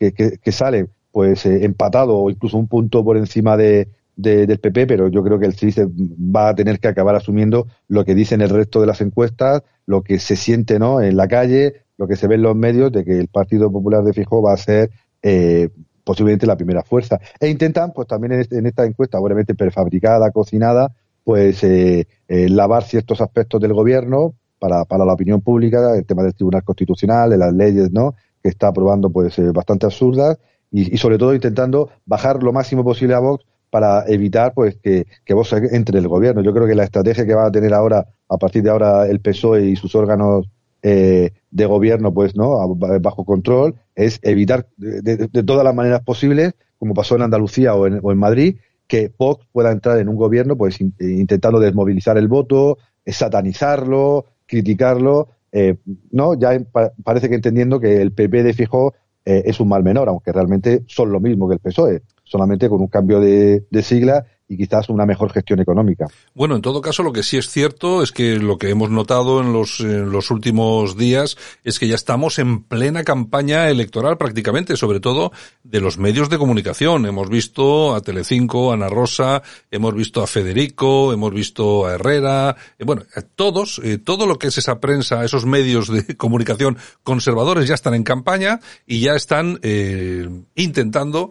[0.00, 4.86] que, que, salen, pues eh, empatado o incluso un punto por encima de, del PP,
[4.86, 8.40] pero yo creo que el CIS va a tener que acabar asumiendo lo que dicen
[8.40, 11.00] el resto de las encuestas, lo que se siente ¿no?
[11.00, 14.02] en la calle, lo que se ve en los medios de que el Partido Popular
[14.04, 14.90] de Fijo va a ser
[15.22, 15.70] eh,
[16.10, 17.20] posiblemente la primera fuerza.
[17.38, 20.92] E intentan, pues también en, este, en esta encuesta, obviamente prefabricada, cocinada,
[21.22, 26.24] pues eh, eh, lavar ciertos aspectos del gobierno, para, para la opinión pública, el tema
[26.24, 28.16] del Tribunal Constitucional, de las leyes, ¿no?
[28.42, 30.36] Que está aprobando, pues, eh, bastante absurdas
[30.72, 35.32] y, sobre todo intentando bajar lo máximo posible a Vox para evitar, pues, que, que
[35.32, 36.42] Vox entre en el gobierno.
[36.42, 39.20] Yo creo que la estrategia que va a tener ahora, a partir de ahora, el
[39.20, 40.48] PSOE y sus órganos
[40.82, 42.76] eh, de gobierno, pues, ¿no?
[42.76, 48.00] Bajo control, es evitar de, todas las maneras posibles, como pasó en Andalucía o en,
[48.02, 52.28] o en Madrid, que Vox pueda entrar en un gobierno, pues, in, intentando desmovilizar el
[52.28, 55.76] voto, satanizarlo, criticarlo eh,
[56.12, 56.58] no, ya
[57.02, 60.84] parece que entendiendo que el PP de Fijo eh, es un mal menor, aunque realmente
[60.86, 65.06] son lo mismo que el PSOE, solamente con un cambio de sigla y quizás una
[65.06, 66.08] mejor gestión económica.
[66.34, 69.40] Bueno, en todo caso, lo que sí es cierto es que lo que hemos notado
[69.40, 74.76] en los, en los últimos días es que ya estamos en plena campaña electoral prácticamente,
[74.76, 75.30] sobre todo
[75.62, 77.06] de los medios de comunicación.
[77.06, 82.56] Hemos visto a Telecinco, a Ana Rosa, hemos visto a Federico, hemos visto a Herrera,
[82.76, 83.02] eh, bueno,
[83.36, 87.94] todos, eh, todo lo que es esa prensa, esos medios de comunicación conservadores ya están
[87.94, 91.30] en campaña y ya están eh, intentando,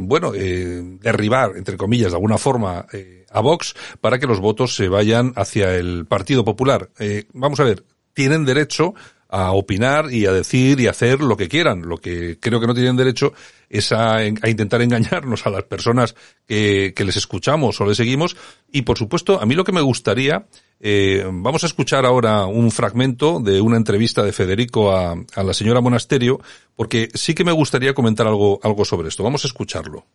[0.00, 4.74] bueno, derribar, entre comillas, de alguna forma, forma eh, a Vox para que los votos
[4.74, 6.88] se vayan hacia el Partido Popular.
[6.98, 7.84] Eh, vamos a ver,
[8.14, 8.94] tienen derecho
[9.28, 11.82] a opinar y a decir y hacer lo que quieran.
[11.82, 13.34] Lo que creo que no tienen derecho
[13.68, 16.14] es a, intentar engañarnos a las personas
[16.46, 18.34] que, les escuchamos o les seguimos.
[18.72, 20.46] Y por supuesto, a mí lo que me gustaría,
[20.80, 25.52] eh, vamos a escuchar ahora un fragmento de una entrevista de Federico a, a la
[25.52, 26.40] señora Monasterio,
[26.74, 29.22] porque sí que me gustaría comentar algo, algo sobre esto.
[29.22, 30.06] Vamos a escucharlo.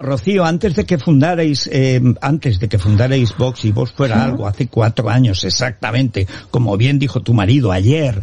[0.00, 4.46] Rocío, antes de que fundarais, eh, antes de que fundarais Vox y vos fuera algo,
[4.46, 8.20] hace cuatro años exactamente, como bien dijo tu marido ayer,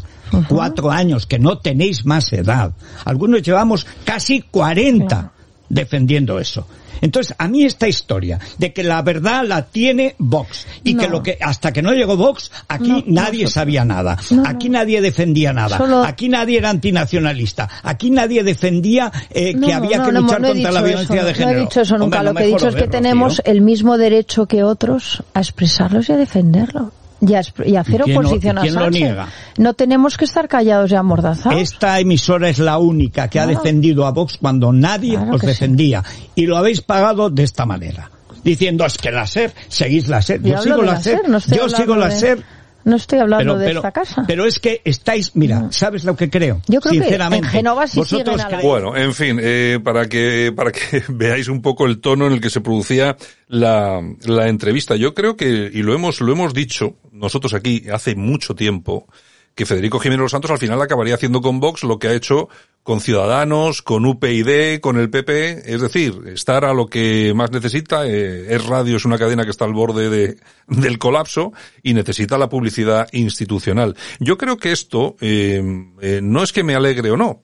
[0.47, 2.71] cuatro años que no tenéis más edad.
[3.03, 5.33] Algunos llevamos casi cuarenta
[5.69, 6.67] defendiendo eso.
[7.01, 11.21] Entonces, a mí esta historia de que la verdad la tiene Vox y que lo
[11.21, 16.30] que hasta que no llegó Vox, aquí nadie sabía nada, aquí nadie defendía nada, aquí
[16.30, 21.34] nadie era antinacionalista, aquí nadie defendía eh, que había que luchar contra la violencia de
[21.34, 21.51] género.
[21.51, 24.45] No he dicho eso nunca, lo que he dicho es que tenemos el mismo derecho
[24.45, 29.15] que otros a expresarlos y a defenderlo y, hacer oposición a Sánchez.
[29.58, 31.60] No tenemos que estar callados y amordazados.
[31.60, 36.04] Esta emisora es la única que ha defendido a Vox cuando nadie os defendía.
[36.36, 38.12] Y lo habéis pagado de esta manera.
[38.43, 40.41] Diciendo, es que la SER, seguís la SER.
[40.43, 42.43] Yo sigo la SER, yo sigo la SER
[42.86, 44.24] no estoy hablando de esta casa.
[44.28, 46.62] Pero es que estáis, mira, ¿sabes lo que creo?
[46.67, 50.08] Yo creo Sinceramente, que en Genova sí siguen a la Bueno, en fin, eh, para
[50.08, 53.17] que para que veáis un poco el tono en el que se producía
[53.48, 54.95] la, la entrevista.
[54.95, 59.08] Yo creo que y lo hemos lo hemos dicho nosotros aquí hace mucho tiempo
[59.56, 62.50] que Federico Jiménez Los Santos al final acabaría haciendo con Vox lo que ha hecho
[62.84, 68.06] con Ciudadanos, con UPyD, con el PP, es decir, estar a lo que más necesita.
[68.06, 70.38] Eh, es Radio, es una cadena que está al borde de,
[70.68, 73.96] del colapso y necesita la publicidad institucional.
[74.20, 75.63] Yo creo que esto eh,
[76.00, 77.44] eh, no es que me alegre o no.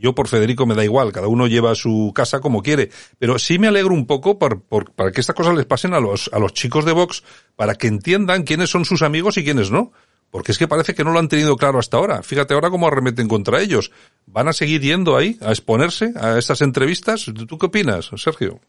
[0.00, 3.58] Yo por Federico me da igual, cada uno lleva su casa como quiere, pero sí
[3.58, 6.54] me alegro un poco por, para que estas cosas les pasen a los, a los
[6.54, 7.24] chicos de Vox,
[7.56, 9.90] para que entiendan quiénes son sus amigos y quiénes no.
[10.30, 12.22] Porque es que parece que no lo han tenido claro hasta ahora.
[12.22, 13.90] Fíjate ahora cómo arremeten contra ellos.
[14.26, 17.24] ¿Van a seguir yendo ahí a exponerse a estas entrevistas?
[17.24, 18.60] ¿Tú qué opinas, Sergio?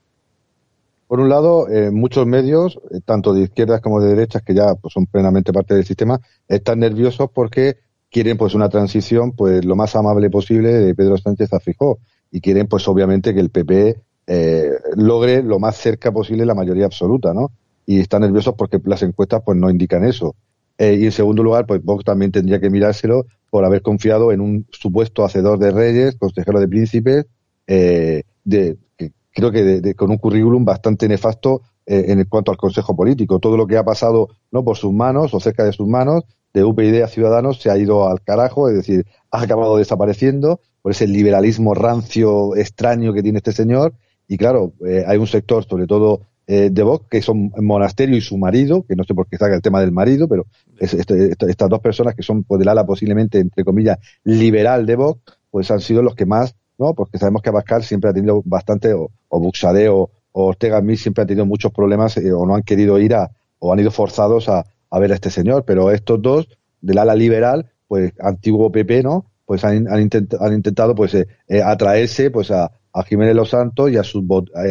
[1.07, 4.75] Por un lado, eh, muchos medios, eh, tanto de izquierdas como de derechas, que ya
[4.75, 7.77] pues, son plenamente parte del sistema, están nerviosos porque
[8.11, 11.99] quieren pues una transición pues lo más amable posible de Pedro Sánchez a Fijó
[12.31, 16.85] y quieren pues obviamente que el PP eh, logre lo más cerca posible la mayoría
[16.85, 17.51] absoluta, ¿no?
[17.87, 20.35] Y están nerviosos porque las encuestas pues no indican eso.
[20.79, 24.39] Eh, y en segundo lugar, pues Vox también tendría que mirárselo por haber confiado en
[24.39, 27.25] un supuesto hacedor de reyes, consejero de príncipes,
[27.67, 32.95] eh, de, que creo que con un currículum bastante nefasto eh, en cuanto al Consejo
[32.95, 33.39] Político.
[33.39, 36.63] Todo lo que ha pasado no por sus manos o cerca de sus manos, de
[36.63, 41.07] UPyD a Ciudadanos, se ha ido al carajo, es decir, ha acabado desapareciendo por ese
[41.07, 43.93] liberalismo rancio, extraño que tiene este señor.
[44.29, 44.71] Y claro,
[45.07, 48.95] hay un sector, sobre todo eh, de Vox, que son Monasterio y su marido, que
[48.95, 50.47] no sé por qué saca el tema del marido, pero
[50.79, 55.21] este, estas dos personas que son pues, del ala posiblemente, entre comillas, liberal de Vox,
[55.51, 56.95] pues han sido los que más, ¿no?
[56.95, 61.23] Porque sabemos que Abascal siempre ha tenido bastante, o, o Buxade o, Ortega Mil siempre
[61.23, 64.49] ha tenido muchos problemas eh, o no han querido ir a, o han ido forzados
[64.49, 66.47] a, a ver a este señor, pero estos dos,
[66.81, 69.25] del ala liberal, pues antiguo PP, ¿no?
[69.45, 70.09] Pues han, han,
[70.39, 71.27] han intentado pues eh,
[71.63, 74.23] atraerse pues a, a Jiménez Los Santos y a sus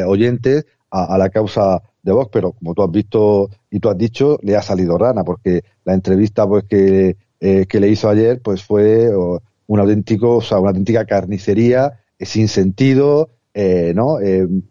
[0.09, 4.38] oyentes a, la causa de Vox, pero como tú has visto y tú has dicho,
[4.42, 8.62] le ha salido rana, porque la entrevista pues que, eh, que le hizo ayer pues
[8.62, 9.11] fue
[9.66, 14.18] un auténtico, o sea, una auténtica carnicería, eh, sin sentido, eh, ¿no?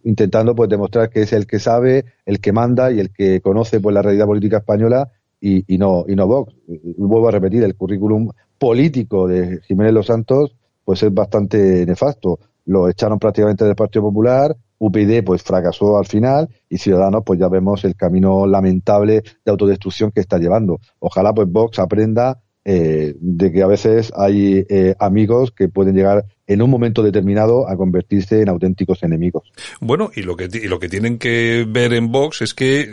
[0.03, 3.79] intentando pues demostrar que es el que sabe, el que manda y el que conoce
[3.79, 6.53] pues la realidad política española y, y no y no Vox.
[6.97, 12.39] Vuelvo a repetir, el currículum político de Jiménez Los Santos pues es bastante nefasto.
[12.65, 17.47] Lo echaron prácticamente del Partido Popular, UPyD pues fracasó al final y Ciudadanos pues ya
[17.47, 20.79] vemos el camino lamentable de autodestrucción que está llevando.
[20.99, 26.25] Ojalá pues Vox aprenda eh, de que a veces hay eh, amigos que pueden llegar
[26.47, 29.51] en un momento determinado a convertirse en auténticos enemigos.
[29.79, 32.85] Bueno, y lo que, y lo que tienen que ver en Vox es que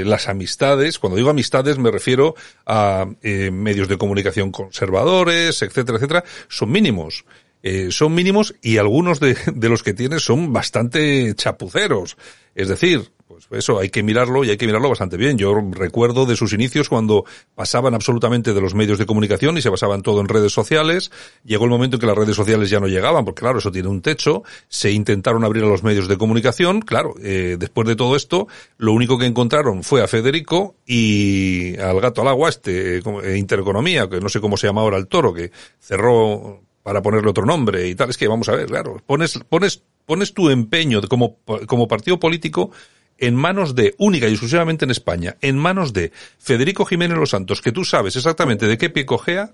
[0.00, 2.34] eh, las amistades, cuando digo amistades me refiero
[2.66, 7.24] a eh, medios de comunicación conservadores, etcétera, etcétera, son mínimos.
[7.62, 12.16] Eh, son mínimos y algunos de, de los que tienes son bastante chapuceros.
[12.54, 15.36] Es decir, pues eso hay que mirarlo y hay que mirarlo bastante bien.
[15.36, 19.68] Yo recuerdo de sus inicios cuando pasaban absolutamente de los medios de comunicación y se
[19.68, 21.10] basaban todo en redes sociales.
[21.44, 23.88] Llegó el momento en que las redes sociales ya no llegaban, porque claro, eso tiene
[23.88, 24.44] un techo.
[24.68, 26.80] Se intentaron abrir a los medios de comunicación.
[26.80, 28.46] Claro, eh, después de todo esto,
[28.78, 34.08] lo único que encontraron fue a Federico y al gato al agua, este, eh, Intereconomía,
[34.08, 37.88] que no sé cómo se llama ahora el toro, que cerró para ponerle otro nombre
[37.88, 38.10] y tal.
[38.10, 42.70] Es que vamos a ver, claro, pones, pones, pones tu empeño como, como partido político
[43.18, 47.60] en manos de, única y exclusivamente en España, en manos de Federico Jiménez Los Santos,
[47.60, 49.50] que tú sabes exactamente de qué pie cojea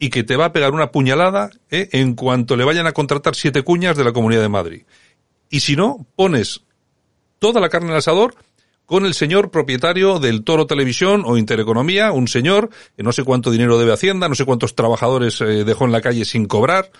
[0.00, 1.88] y que te va a pegar una puñalada ¿eh?
[1.92, 4.82] en cuanto le vayan a contratar siete cuñas de la Comunidad de Madrid.
[5.50, 6.62] Y si no, pones
[7.38, 8.34] toda la carne al asador
[8.86, 13.50] con el señor propietario del Toro Televisión o Intereconomía, un señor que no sé cuánto
[13.50, 16.90] dinero debe Hacienda, no sé cuántos trabajadores eh, dejó en la calle sin cobrar.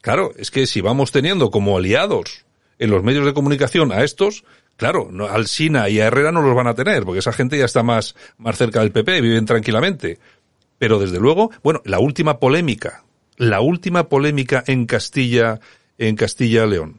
[0.00, 2.44] Claro, es que si vamos teniendo como aliados
[2.78, 4.44] en los medios de comunicación a estos,
[4.76, 7.58] Claro, no, al Sina y a Herrera no los van a tener, porque esa gente
[7.58, 10.18] ya está más, más cerca del PP, viven tranquilamente.
[10.78, 13.04] Pero desde luego, bueno, la última polémica,
[13.36, 15.60] la última polémica en Castilla,
[15.98, 16.98] en Castilla León,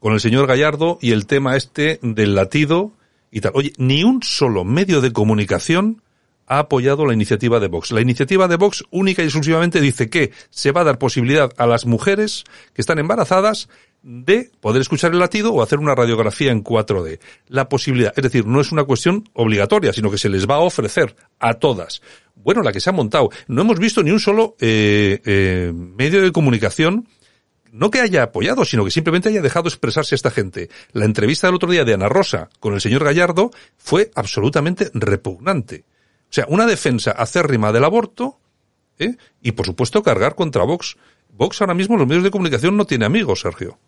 [0.00, 2.92] con el señor Gallardo y el tema este del latido
[3.30, 3.52] y tal.
[3.54, 6.02] Oye, ni un solo medio de comunicación
[6.48, 7.92] ha apoyado la iniciativa de Vox.
[7.92, 11.66] La iniciativa de Vox única y exclusivamente dice que se va a dar posibilidad a
[11.66, 13.68] las mujeres que están embarazadas
[14.02, 17.18] de poder escuchar el latido o hacer una radiografía en 4D.
[17.48, 20.60] La posibilidad, es decir, no es una cuestión obligatoria, sino que se les va a
[20.60, 22.00] ofrecer a todas.
[22.34, 23.30] Bueno, la que se ha montado.
[23.48, 27.08] No hemos visto ni un solo eh, eh, medio de comunicación
[27.72, 30.68] no que haya apoyado, sino que simplemente haya dejado expresarse a esta gente.
[30.92, 35.84] La entrevista del otro día de Ana Rosa con el señor Gallardo fue absolutamente repugnante.
[36.24, 38.38] O sea, una defensa acérrima del aborto
[38.98, 39.16] ¿eh?
[39.40, 40.96] y, por supuesto, cargar contra Vox.
[41.30, 43.78] Vox ahora mismo en los medios de comunicación no tiene amigos, Sergio.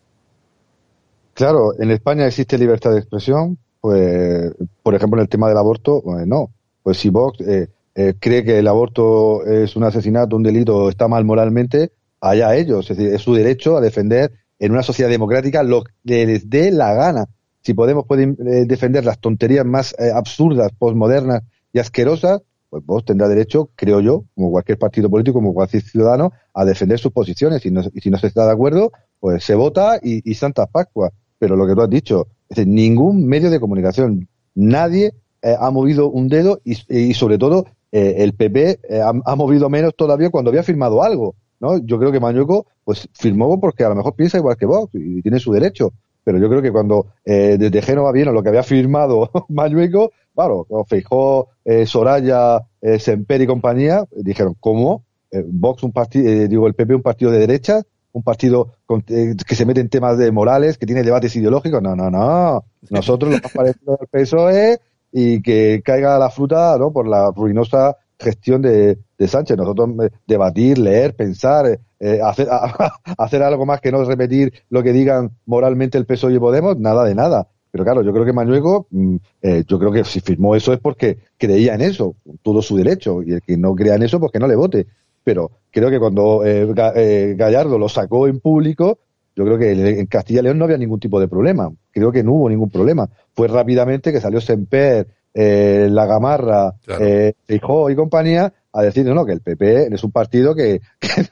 [1.33, 6.01] Claro, en España existe libertad de expresión, pues, por ejemplo, en el tema del aborto,
[6.03, 6.51] pues no.
[6.83, 11.07] Pues si Vox eh, eh, cree que el aborto es un asesinato, un delito, está
[11.07, 11.91] mal moralmente,
[12.21, 12.89] allá ellos.
[12.89, 16.71] Es decir, es su derecho a defender en una sociedad democrática lo que les dé
[16.71, 17.25] la gana.
[17.61, 23.27] Si Podemos puede eh, defender las tonterías más absurdas, posmodernas y asquerosas, pues vos tendrá
[23.27, 27.65] derecho, creo yo, como cualquier partido político, como cualquier ciudadano, a defender sus posiciones.
[27.65, 30.67] Y, no, y si no se está de acuerdo, pues se vota y, y Santa
[30.67, 31.11] Pascua.
[31.37, 35.71] Pero lo que tú has dicho, es decir, ningún medio de comunicación, nadie eh, ha
[35.71, 40.51] movido un dedo y, sobre todo eh, el PP eh, ha, movido menos todavía cuando
[40.51, 41.35] había firmado algo.
[41.61, 41.77] ¿No?
[41.77, 45.21] Yo creo que Mañueco pues firmó porque a lo mejor piensa igual que vos y
[45.21, 45.93] tiene su derecho.
[46.23, 50.67] Pero yo creo que cuando eh, desde Génova vino lo que había firmado Mañueco, claro,
[50.87, 55.05] Feijó, eh, Soraya, eh, Semper y compañía, dijeron, ¿cómo?
[55.31, 59.01] Eh, Vox un partido, eh, digo, el PP un partido de derecha, un partido con,
[59.01, 61.81] que se mete en temas de morales, que tiene debates ideológicos.
[61.81, 62.65] No, no, no.
[62.89, 64.79] Nosotros lo más parecido al PSOE
[65.11, 66.91] y que caiga la fruta, ¿no?
[66.91, 69.55] Por la ruinosa gestión de, de Sánchez.
[69.55, 74.81] Nosotros eh, debatir, leer, pensar, eh, hacer, a, hacer algo más que no repetir lo
[74.81, 77.47] que digan moralmente el PSOE y Podemos, nada de nada.
[77.69, 80.79] Pero claro, yo creo que Mañueco, mm, eh, yo creo que si firmó eso es
[80.79, 84.31] porque creía en eso, todo su derecho, y el que no crea en eso, pues
[84.31, 84.87] que no le vote.
[85.23, 88.97] Pero creo que cuando eh, eh, Gallardo lo sacó en público,
[89.35, 91.71] yo creo que en Castilla y León no había ningún tipo de problema.
[91.91, 93.07] Creo que no hubo ningún problema.
[93.33, 97.05] Fue rápidamente que salió Semper, eh, La Gamarra, claro.
[97.05, 100.81] eh, y compañía a decir, no, que el PP es un partido que,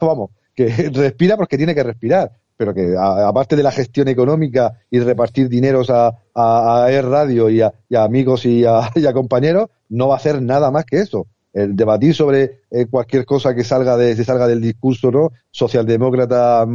[0.01, 4.99] vamos, que respira porque tiene que respirar pero que aparte de la gestión económica y
[4.99, 9.69] repartir dineros a, a, a Radio y a, y amigos y a, y a, compañeros,
[9.87, 11.27] no va a hacer nada más que eso.
[11.53, 16.65] El debatir sobre eh, cualquier cosa que salga de, se salga del discurso no socialdemócrata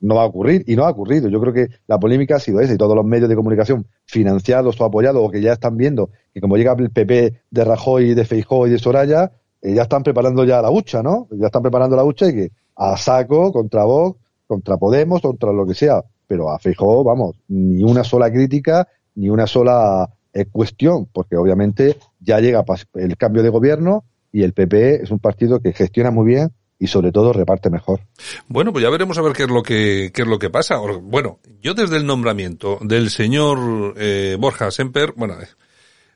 [0.00, 1.28] no va a ocurrir y no ha ocurrido.
[1.28, 4.80] Yo creo que la polémica ha sido esa y todos los medios de comunicación financiados
[4.80, 8.24] o apoyados o que ya están viendo que como llega el PP de Rajoy, de
[8.24, 9.32] Feijó y de Soraya,
[9.62, 11.28] eh, ya están preparando ya la hucha, ¿no?
[11.32, 15.66] Ya están preparando la hucha y que a saco contra Vox, contra Podemos, contra lo
[15.66, 16.02] que sea.
[16.26, 18.86] Pero a Feijóo, vamos, ni una sola crítica,
[19.16, 24.52] ni una sola eh, cuestión, porque obviamente ya llega el cambio de gobierno y el
[24.52, 28.00] PP es un partido que gestiona muy bien y sobre todo reparte mejor.
[28.48, 30.78] Bueno, pues ya veremos a ver qué es lo que qué es lo que pasa.
[30.78, 35.36] Bueno, yo desde el nombramiento del señor eh, Borja Semper, bueno,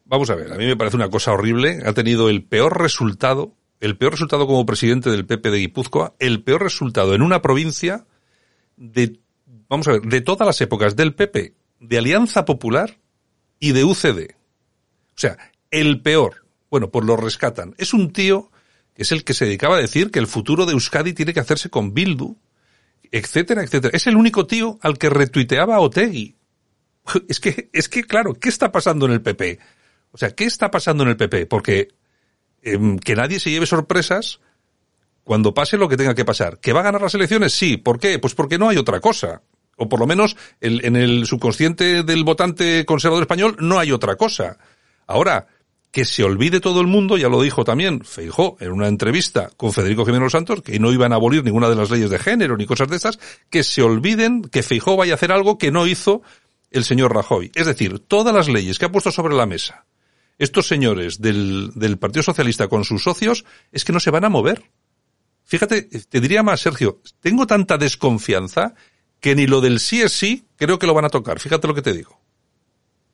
[0.06, 1.82] vamos a ver, a mí me parece una cosa horrible.
[1.84, 6.42] Ha tenido el peor resultado el peor resultado como presidente del PP de Guipúzcoa, el
[6.42, 8.06] peor resultado en una provincia
[8.76, 9.20] de,
[9.68, 12.96] vamos a ver, de todas las épocas del PP, de Alianza Popular
[13.60, 14.30] y de UCD.
[14.30, 15.36] O sea,
[15.70, 16.46] el peor.
[16.70, 17.74] Bueno, pues lo rescatan.
[17.76, 18.50] Es un tío
[18.96, 21.70] es el que se dedicaba a decir que el futuro de Euskadi tiene que hacerse
[21.70, 22.36] con Bildu,
[23.10, 23.96] etcétera, etcétera.
[23.96, 26.36] Es el único tío al que retuiteaba Otegui.
[27.28, 29.58] Es que, es que, claro, ¿qué está pasando en el PP?
[30.10, 31.46] O sea, ¿qué está pasando en el PP?
[31.46, 31.88] Porque
[32.62, 34.40] em, que nadie se lleve sorpresas
[35.22, 36.60] cuando pase lo que tenga que pasar.
[36.60, 37.52] ¿Que va a ganar las elecciones?
[37.52, 37.76] Sí.
[37.76, 38.18] ¿Por qué?
[38.18, 39.42] Pues porque no hay otra cosa.
[39.76, 44.56] O por lo menos en el subconsciente del votante conservador español no hay otra cosa.
[45.06, 45.48] Ahora,
[45.94, 49.72] que se olvide todo el mundo, ya lo dijo también Feijó en una entrevista con
[49.72, 52.66] Federico Jiménez Santos, que no iban a abolir ninguna de las leyes de género ni
[52.66, 56.22] cosas de esas, que se olviden que Feijó vaya a hacer algo que no hizo
[56.72, 57.52] el señor Rajoy.
[57.54, 59.86] Es decir, todas las leyes que ha puesto sobre la mesa
[60.36, 64.28] estos señores del, del Partido Socialista con sus socios es que no se van a
[64.28, 64.64] mover.
[65.44, 68.74] Fíjate, te diría más, Sergio, tengo tanta desconfianza
[69.20, 71.38] que ni lo del sí es sí creo que lo van a tocar.
[71.38, 72.18] Fíjate lo que te digo.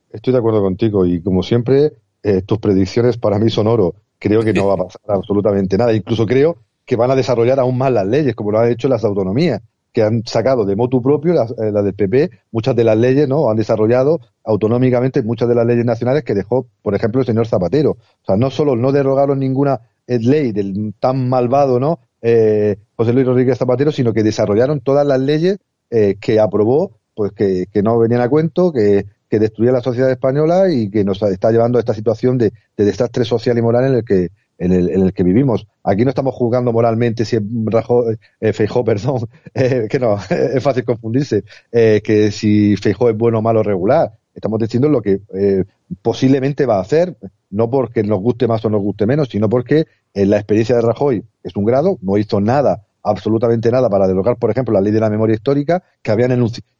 [0.09, 1.93] Estoy de acuerdo contigo y como siempre
[2.23, 3.95] eh, tus predicciones para mí son oro.
[4.19, 5.93] Creo que no va a pasar absolutamente nada.
[5.93, 9.03] Incluso creo que van a desarrollar aún más las leyes, como lo han hecho las
[9.03, 9.61] autonomías,
[9.91, 13.49] que han sacado de motu propio las, eh, del PP, muchas de las leyes, ¿no?
[13.49, 17.91] Han desarrollado autonómicamente muchas de las leyes nacionales que dejó, por ejemplo, el señor Zapatero.
[17.91, 21.99] O sea, no solo no derogaron ninguna eh, ley del tan malvado, ¿no?
[22.21, 25.57] José Luis Rodríguez Zapatero, sino que desarrollaron todas las leyes
[25.89, 30.69] que aprobó, pues que, que no venían a cuento, que que destruye la sociedad española
[30.69, 34.03] y que nos está llevando a esta situación de, desastre social y moral en el
[34.03, 35.65] que en el, en el, que vivimos.
[35.83, 40.83] Aquí no estamos juzgando moralmente si Rajo, eh, Feijó, perdón, eh, que no, es fácil
[40.83, 44.11] confundirse, eh, que si Feijó es bueno, malo, regular.
[44.35, 45.63] Estamos diciendo lo que eh,
[46.01, 47.15] posiblemente va a hacer,
[47.49, 50.81] no porque nos guste más o nos guste menos, sino porque en la experiencia de
[50.81, 54.91] Rajoy es un grado, no hizo nada absolutamente nada para derogar, por ejemplo, la ley
[54.91, 56.29] de la memoria histórica que habían,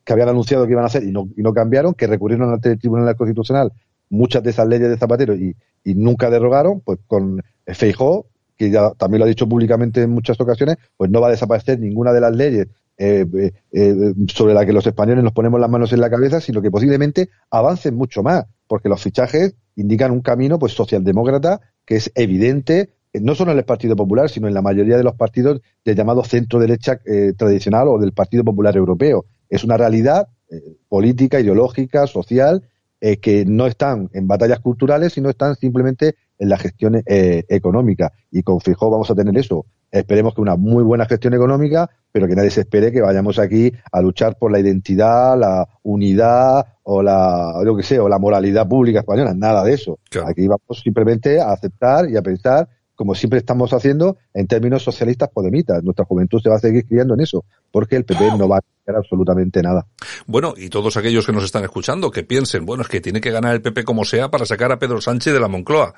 [0.03, 2.71] que habían anunciado que iban a hacer y no, y no cambiaron, que recurrieron ante
[2.71, 3.71] el Tribunal Constitucional
[4.11, 9.19] muchas de esas leyes de Zapatero y, nunca derogaron, pues con Feijó, que ya también
[9.19, 12.35] lo ha dicho públicamente en muchas ocasiones, pues no va a desaparecer ninguna de las
[12.35, 12.67] leyes
[12.97, 16.39] eh, eh, eh sobre las que los españoles nos ponemos las manos en la cabeza,
[16.39, 21.95] sino que posiblemente avancen mucho más, porque los fichajes indican un camino pues socialdemócrata que
[21.95, 25.61] es evidente no solo en el Partido Popular, sino en la mayoría de los partidos
[25.83, 29.25] del llamado centro derecha eh, tradicional o del Partido Popular Europeo.
[29.49, 32.63] Es una realidad eh, política, ideológica, social,
[33.01, 38.11] eh, que no están en batallas culturales, sino están simplemente en la gestión económica.
[38.31, 39.65] Y con Fijó vamos a tener eso.
[39.91, 43.71] Esperemos que una muy buena gestión económica, pero que nadie se espere que vayamos aquí
[43.91, 48.67] a luchar por la identidad, la unidad o la, yo que sé, o la moralidad
[48.67, 49.35] pública española.
[49.35, 49.99] Nada de eso.
[50.25, 52.67] Aquí vamos simplemente a aceptar y a pensar
[53.01, 55.83] como siempre estamos haciendo en términos socialistas podemitas.
[55.83, 58.61] Nuestra juventud se va a seguir criando en eso, porque el PP no va a
[58.61, 59.87] cambiar absolutamente nada.
[60.27, 63.31] Bueno, y todos aquellos que nos están escuchando, que piensen, bueno, es que tiene que
[63.31, 65.95] ganar el PP como sea para sacar a Pedro Sánchez de la Moncloa.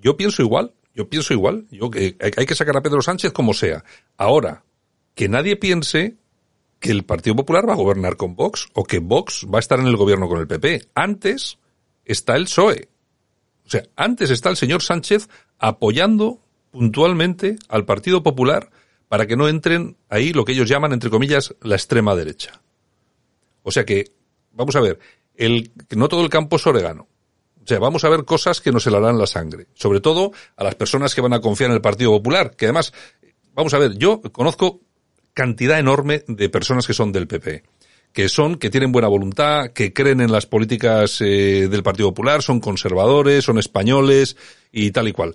[0.00, 3.54] Yo pienso igual, yo pienso igual, yo que hay que sacar a Pedro Sánchez como
[3.54, 3.84] sea.
[4.16, 4.64] Ahora,
[5.14, 6.16] que nadie piense
[6.80, 9.78] que el Partido Popular va a gobernar con Vox o que Vox va a estar
[9.78, 10.88] en el gobierno con el PP.
[10.96, 11.60] Antes
[12.04, 12.88] está el PSOE.
[13.64, 15.28] O sea, antes está el señor Sánchez
[15.62, 16.40] apoyando
[16.72, 18.70] puntualmente al Partido Popular
[19.08, 22.60] para que no entren ahí lo que ellos llaman, entre comillas, la extrema derecha.
[23.62, 24.10] O sea que,
[24.52, 24.98] vamos a ver,
[25.36, 27.06] el, no todo el campo es orégano.
[27.62, 29.68] O sea, vamos a ver cosas que nos helarán la sangre.
[29.74, 32.92] Sobre todo a las personas que van a confiar en el Partido Popular, que además,
[33.54, 34.80] vamos a ver, yo conozco
[35.32, 37.62] cantidad enorme de personas que son del PP
[38.12, 42.42] que son, que tienen buena voluntad, que creen en las políticas eh, del Partido Popular,
[42.42, 44.36] son conservadores, son españoles
[44.70, 45.34] y tal y cual.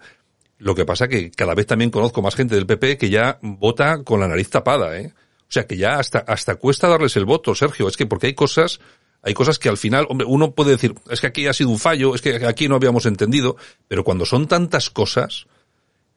[0.59, 4.03] Lo que pasa que cada vez también conozco más gente del PP que ya vota
[4.03, 5.13] con la nariz tapada, ¿eh?
[5.47, 7.87] O sea que ya hasta, hasta cuesta darles el voto, Sergio.
[7.87, 8.79] Es que porque hay cosas,
[9.21, 11.79] hay cosas que al final, hombre, uno puede decir, es que aquí ha sido un
[11.79, 13.55] fallo, es que aquí no habíamos entendido,
[13.87, 15.47] pero cuando son tantas cosas,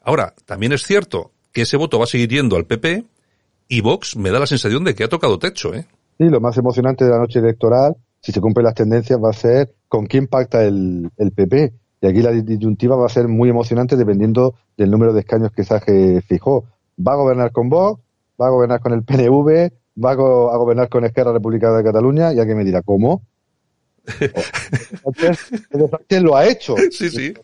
[0.00, 3.04] ahora, también es cierto que ese voto va a seguir yendo al PP
[3.68, 5.86] y Vox me da la sensación de que ha tocado techo, ¿eh?
[6.18, 9.34] Sí, lo más emocionante de la noche electoral, si se cumplen las tendencias, va a
[9.34, 11.72] ser con quién pacta el, el PP.
[12.00, 15.64] Y aquí la disyuntiva va a ser muy emocionante dependiendo del número de escaños que
[15.64, 16.64] se fijó.
[16.98, 18.02] ¿Va a gobernar con Vox?
[18.40, 19.70] ¿Va a gobernar con el PNV?
[20.02, 22.32] ¿Va a, gobernar con Esquerra Republicana de Cataluña?
[22.32, 23.22] Y alguien me dirá, ¿cómo?
[25.90, 26.74] Sánchez lo ha hecho.
[26.90, 27.34] Sí, sí.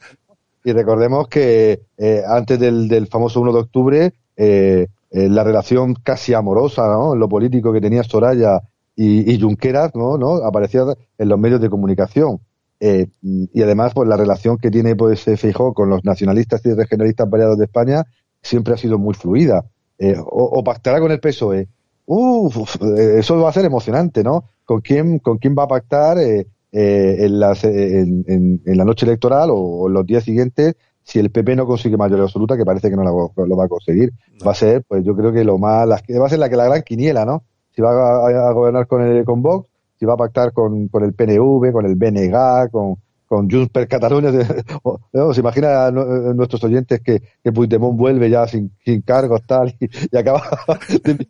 [0.64, 5.94] Y recordemos que eh, antes del, del, famoso 1 de octubre, eh, eh, la relación
[5.94, 7.14] casi amorosa ¿no?
[7.14, 8.62] en lo político que tenía Soraya
[8.96, 10.18] y, y Junqueras ¿no?
[10.18, 10.36] ¿no?
[10.44, 10.82] aparecía
[11.18, 12.40] en los medios de comunicación.
[12.80, 17.28] Eh, y además, pues la relación que tiene pues Feijóo con los nacionalistas y regionalistas
[17.28, 18.04] variados de España
[18.42, 19.64] siempre ha sido muy fluida.
[19.98, 21.68] Eh, o, pactará con el PSOE.
[22.04, 24.44] Uf, eso va a ser emocionante, ¿no?
[24.64, 30.06] ¿Con quién, con quién va a pactar eh, en, la noche electoral o, en los
[30.06, 33.64] días siguientes si el PP no consigue mayoría absoluta, que parece que no lo, va
[33.64, 34.12] a conseguir?
[34.46, 36.64] Va a ser, pues yo creo que lo más, va a ser la que la
[36.64, 37.44] gran quiniela, ¿no?
[37.74, 39.68] Si va a, gobernar con, el, con Vox,
[39.98, 43.88] si va a pactar con, con el PNV, con el BNG, con, con Junts per
[43.88, 44.30] Cataluña.
[45.32, 50.16] Se imagina a, nuestros oyentes que, que Puigdemont vuelve ya sin, sin cargos tal y,
[50.16, 50.42] acaba
[51.04, 51.26] de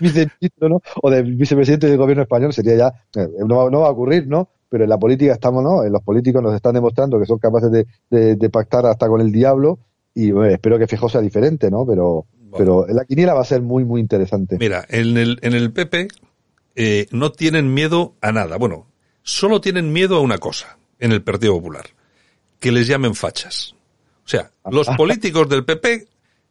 [0.00, 0.82] viceministro, ¿no?
[1.02, 2.52] O de vicepresidente del gobierno español.
[2.52, 2.88] Sería ya,
[3.20, 4.48] eh, no, no va a ocurrir, ¿no?
[4.68, 5.84] Pero en la política estamos, ¿no?
[5.84, 9.32] En los políticos nos están demostrando que son capaces de, de, pactar hasta con el
[9.32, 9.78] diablo
[10.14, 11.84] y espero que Fijo sea diferente, ¿no?
[11.86, 12.26] Pero,
[12.56, 14.58] pero la quiniela va a ser muy, muy interesante.
[14.58, 16.08] Mira, en el, en el PP
[16.74, 18.56] eh, no tienen miedo a nada.
[18.56, 18.86] Bueno,
[19.22, 21.90] solo tienen miedo a una cosa en el Partido Popular,
[22.58, 23.74] que les llamen fachas.
[24.24, 26.06] O sea, los políticos del PP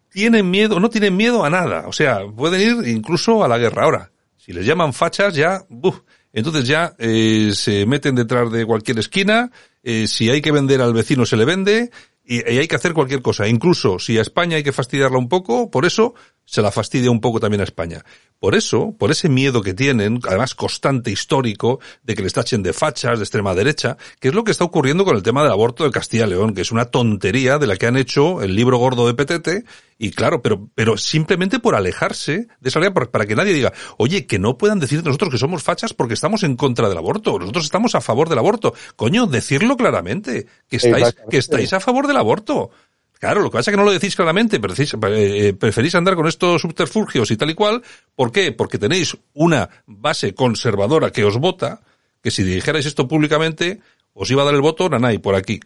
[0.09, 1.87] tienen miedo, no tienen miedo a nada.
[1.87, 3.83] O sea, pueden ir incluso a la guerra.
[3.83, 5.99] Ahora, si les llaman fachas, ya, buf,
[6.33, 9.51] entonces ya eh, se meten detrás de cualquier esquina.
[9.83, 11.91] Eh, si hay que vender al vecino, se le vende.
[12.23, 13.47] Y, y, hay que hacer cualquier cosa.
[13.47, 16.13] Incluso si a España hay que fastidiarla un poco, por eso
[16.49, 18.03] se la fastidia un poco también a España.
[18.39, 22.73] Por eso, por ese miedo que tienen, además constante histórico, de que les tachen de
[22.73, 25.83] fachas, de extrema derecha, que es lo que está ocurriendo con el tema del aborto
[25.83, 28.77] de Castilla y León, que es una tontería de la que han hecho el libro
[28.77, 29.67] gordo de PTT,
[29.99, 34.25] y claro, pero, pero simplemente por alejarse de esa ley, para que nadie diga, oye,
[34.25, 37.65] que no puedan decir nosotros que somos fachas porque estamos en contra del aborto, nosotros
[37.65, 38.73] estamos a favor del aborto.
[38.95, 42.71] Coño, decirlo claramente, que estáis, que estáis a favor del aborto.
[43.19, 46.25] Claro, lo que pasa es que no lo decís claramente, pero eh, preferís andar con
[46.25, 47.83] estos subterfugios y tal y cual.
[48.15, 48.53] ¿Por qué?
[48.53, 51.81] Porque tenéis una base conservadora que os vota,
[52.23, 53.81] que si dijerais esto públicamente,
[54.13, 55.59] os iba a dar el voto Nanay por aquí.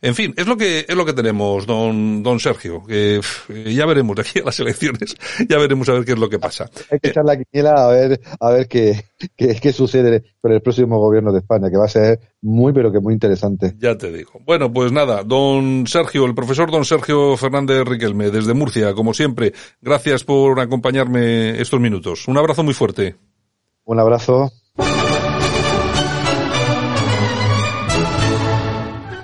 [0.00, 2.82] En fin, es lo que es lo que tenemos, don don Sergio.
[2.86, 5.16] Ya veremos de aquí a las elecciones,
[5.48, 6.70] ya veremos a ver qué es lo que pasa.
[6.90, 9.04] Hay que echar la quiniela a ver a ver qué,
[9.36, 12.92] qué, qué sucede con el próximo gobierno de España, que va a ser muy pero
[12.92, 13.74] que muy interesante.
[13.78, 14.40] Ya te digo.
[14.46, 19.52] Bueno, pues nada, don Sergio, el profesor don Sergio Fernández Riquelme, desde Murcia, como siempre,
[19.80, 22.28] gracias por acompañarme estos minutos.
[22.28, 23.16] Un abrazo muy fuerte.
[23.84, 24.52] Un abrazo.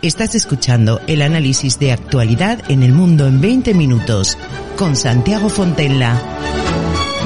[0.05, 4.37] Estás escuchando el análisis de actualidad en el mundo en 20 minutos
[4.77, 6.21] con Santiago Fontella.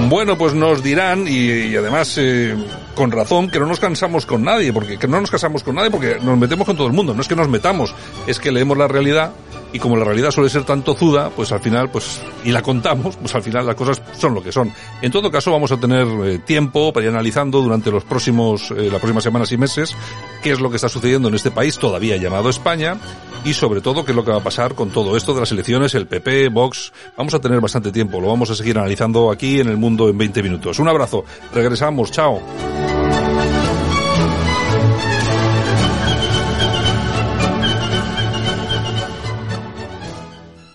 [0.09, 2.57] Bueno, pues nos dirán, y, además eh,
[2.95, 5.91] con razón, que no nos cansamos con nadie, porque que no nos casamos con nadie
[5.91, 7.15] porque nos metemos con todo el mundo.
[7.15, 7.93] No es que nos metamos,
[8.29, 9.33] es que leemos la realidad
[9.73, 13.17] y como la realidad suele ser tan tozuda, pues al final, pues, y la contamos,
[13.17, 14.73] pues al final las cosas son lo que son.
[15.03, 18.89] En todo caso, vamos a tener eh, tiempo para ir analizando durante los próximos, eh,
[18.91, 19.95] las próximas semanas y meses,
[20.43, 22.97] qué es lo que está sucediendo en este país todavía llamado España,
[23.45, 25.53] y sobre todo qué es lo que va a pasar con todo esto de las
[25.53, 26.93] elecciones, el PP, Vox.
[27.17, 30.19] Vamos a tener bastante tiempo, lo vamos a seguir analizando aquí en el mundo en
[30.19, 30.79] 20 minutos.
[30.79, 32.41] Un abrazo, regresamos, chao.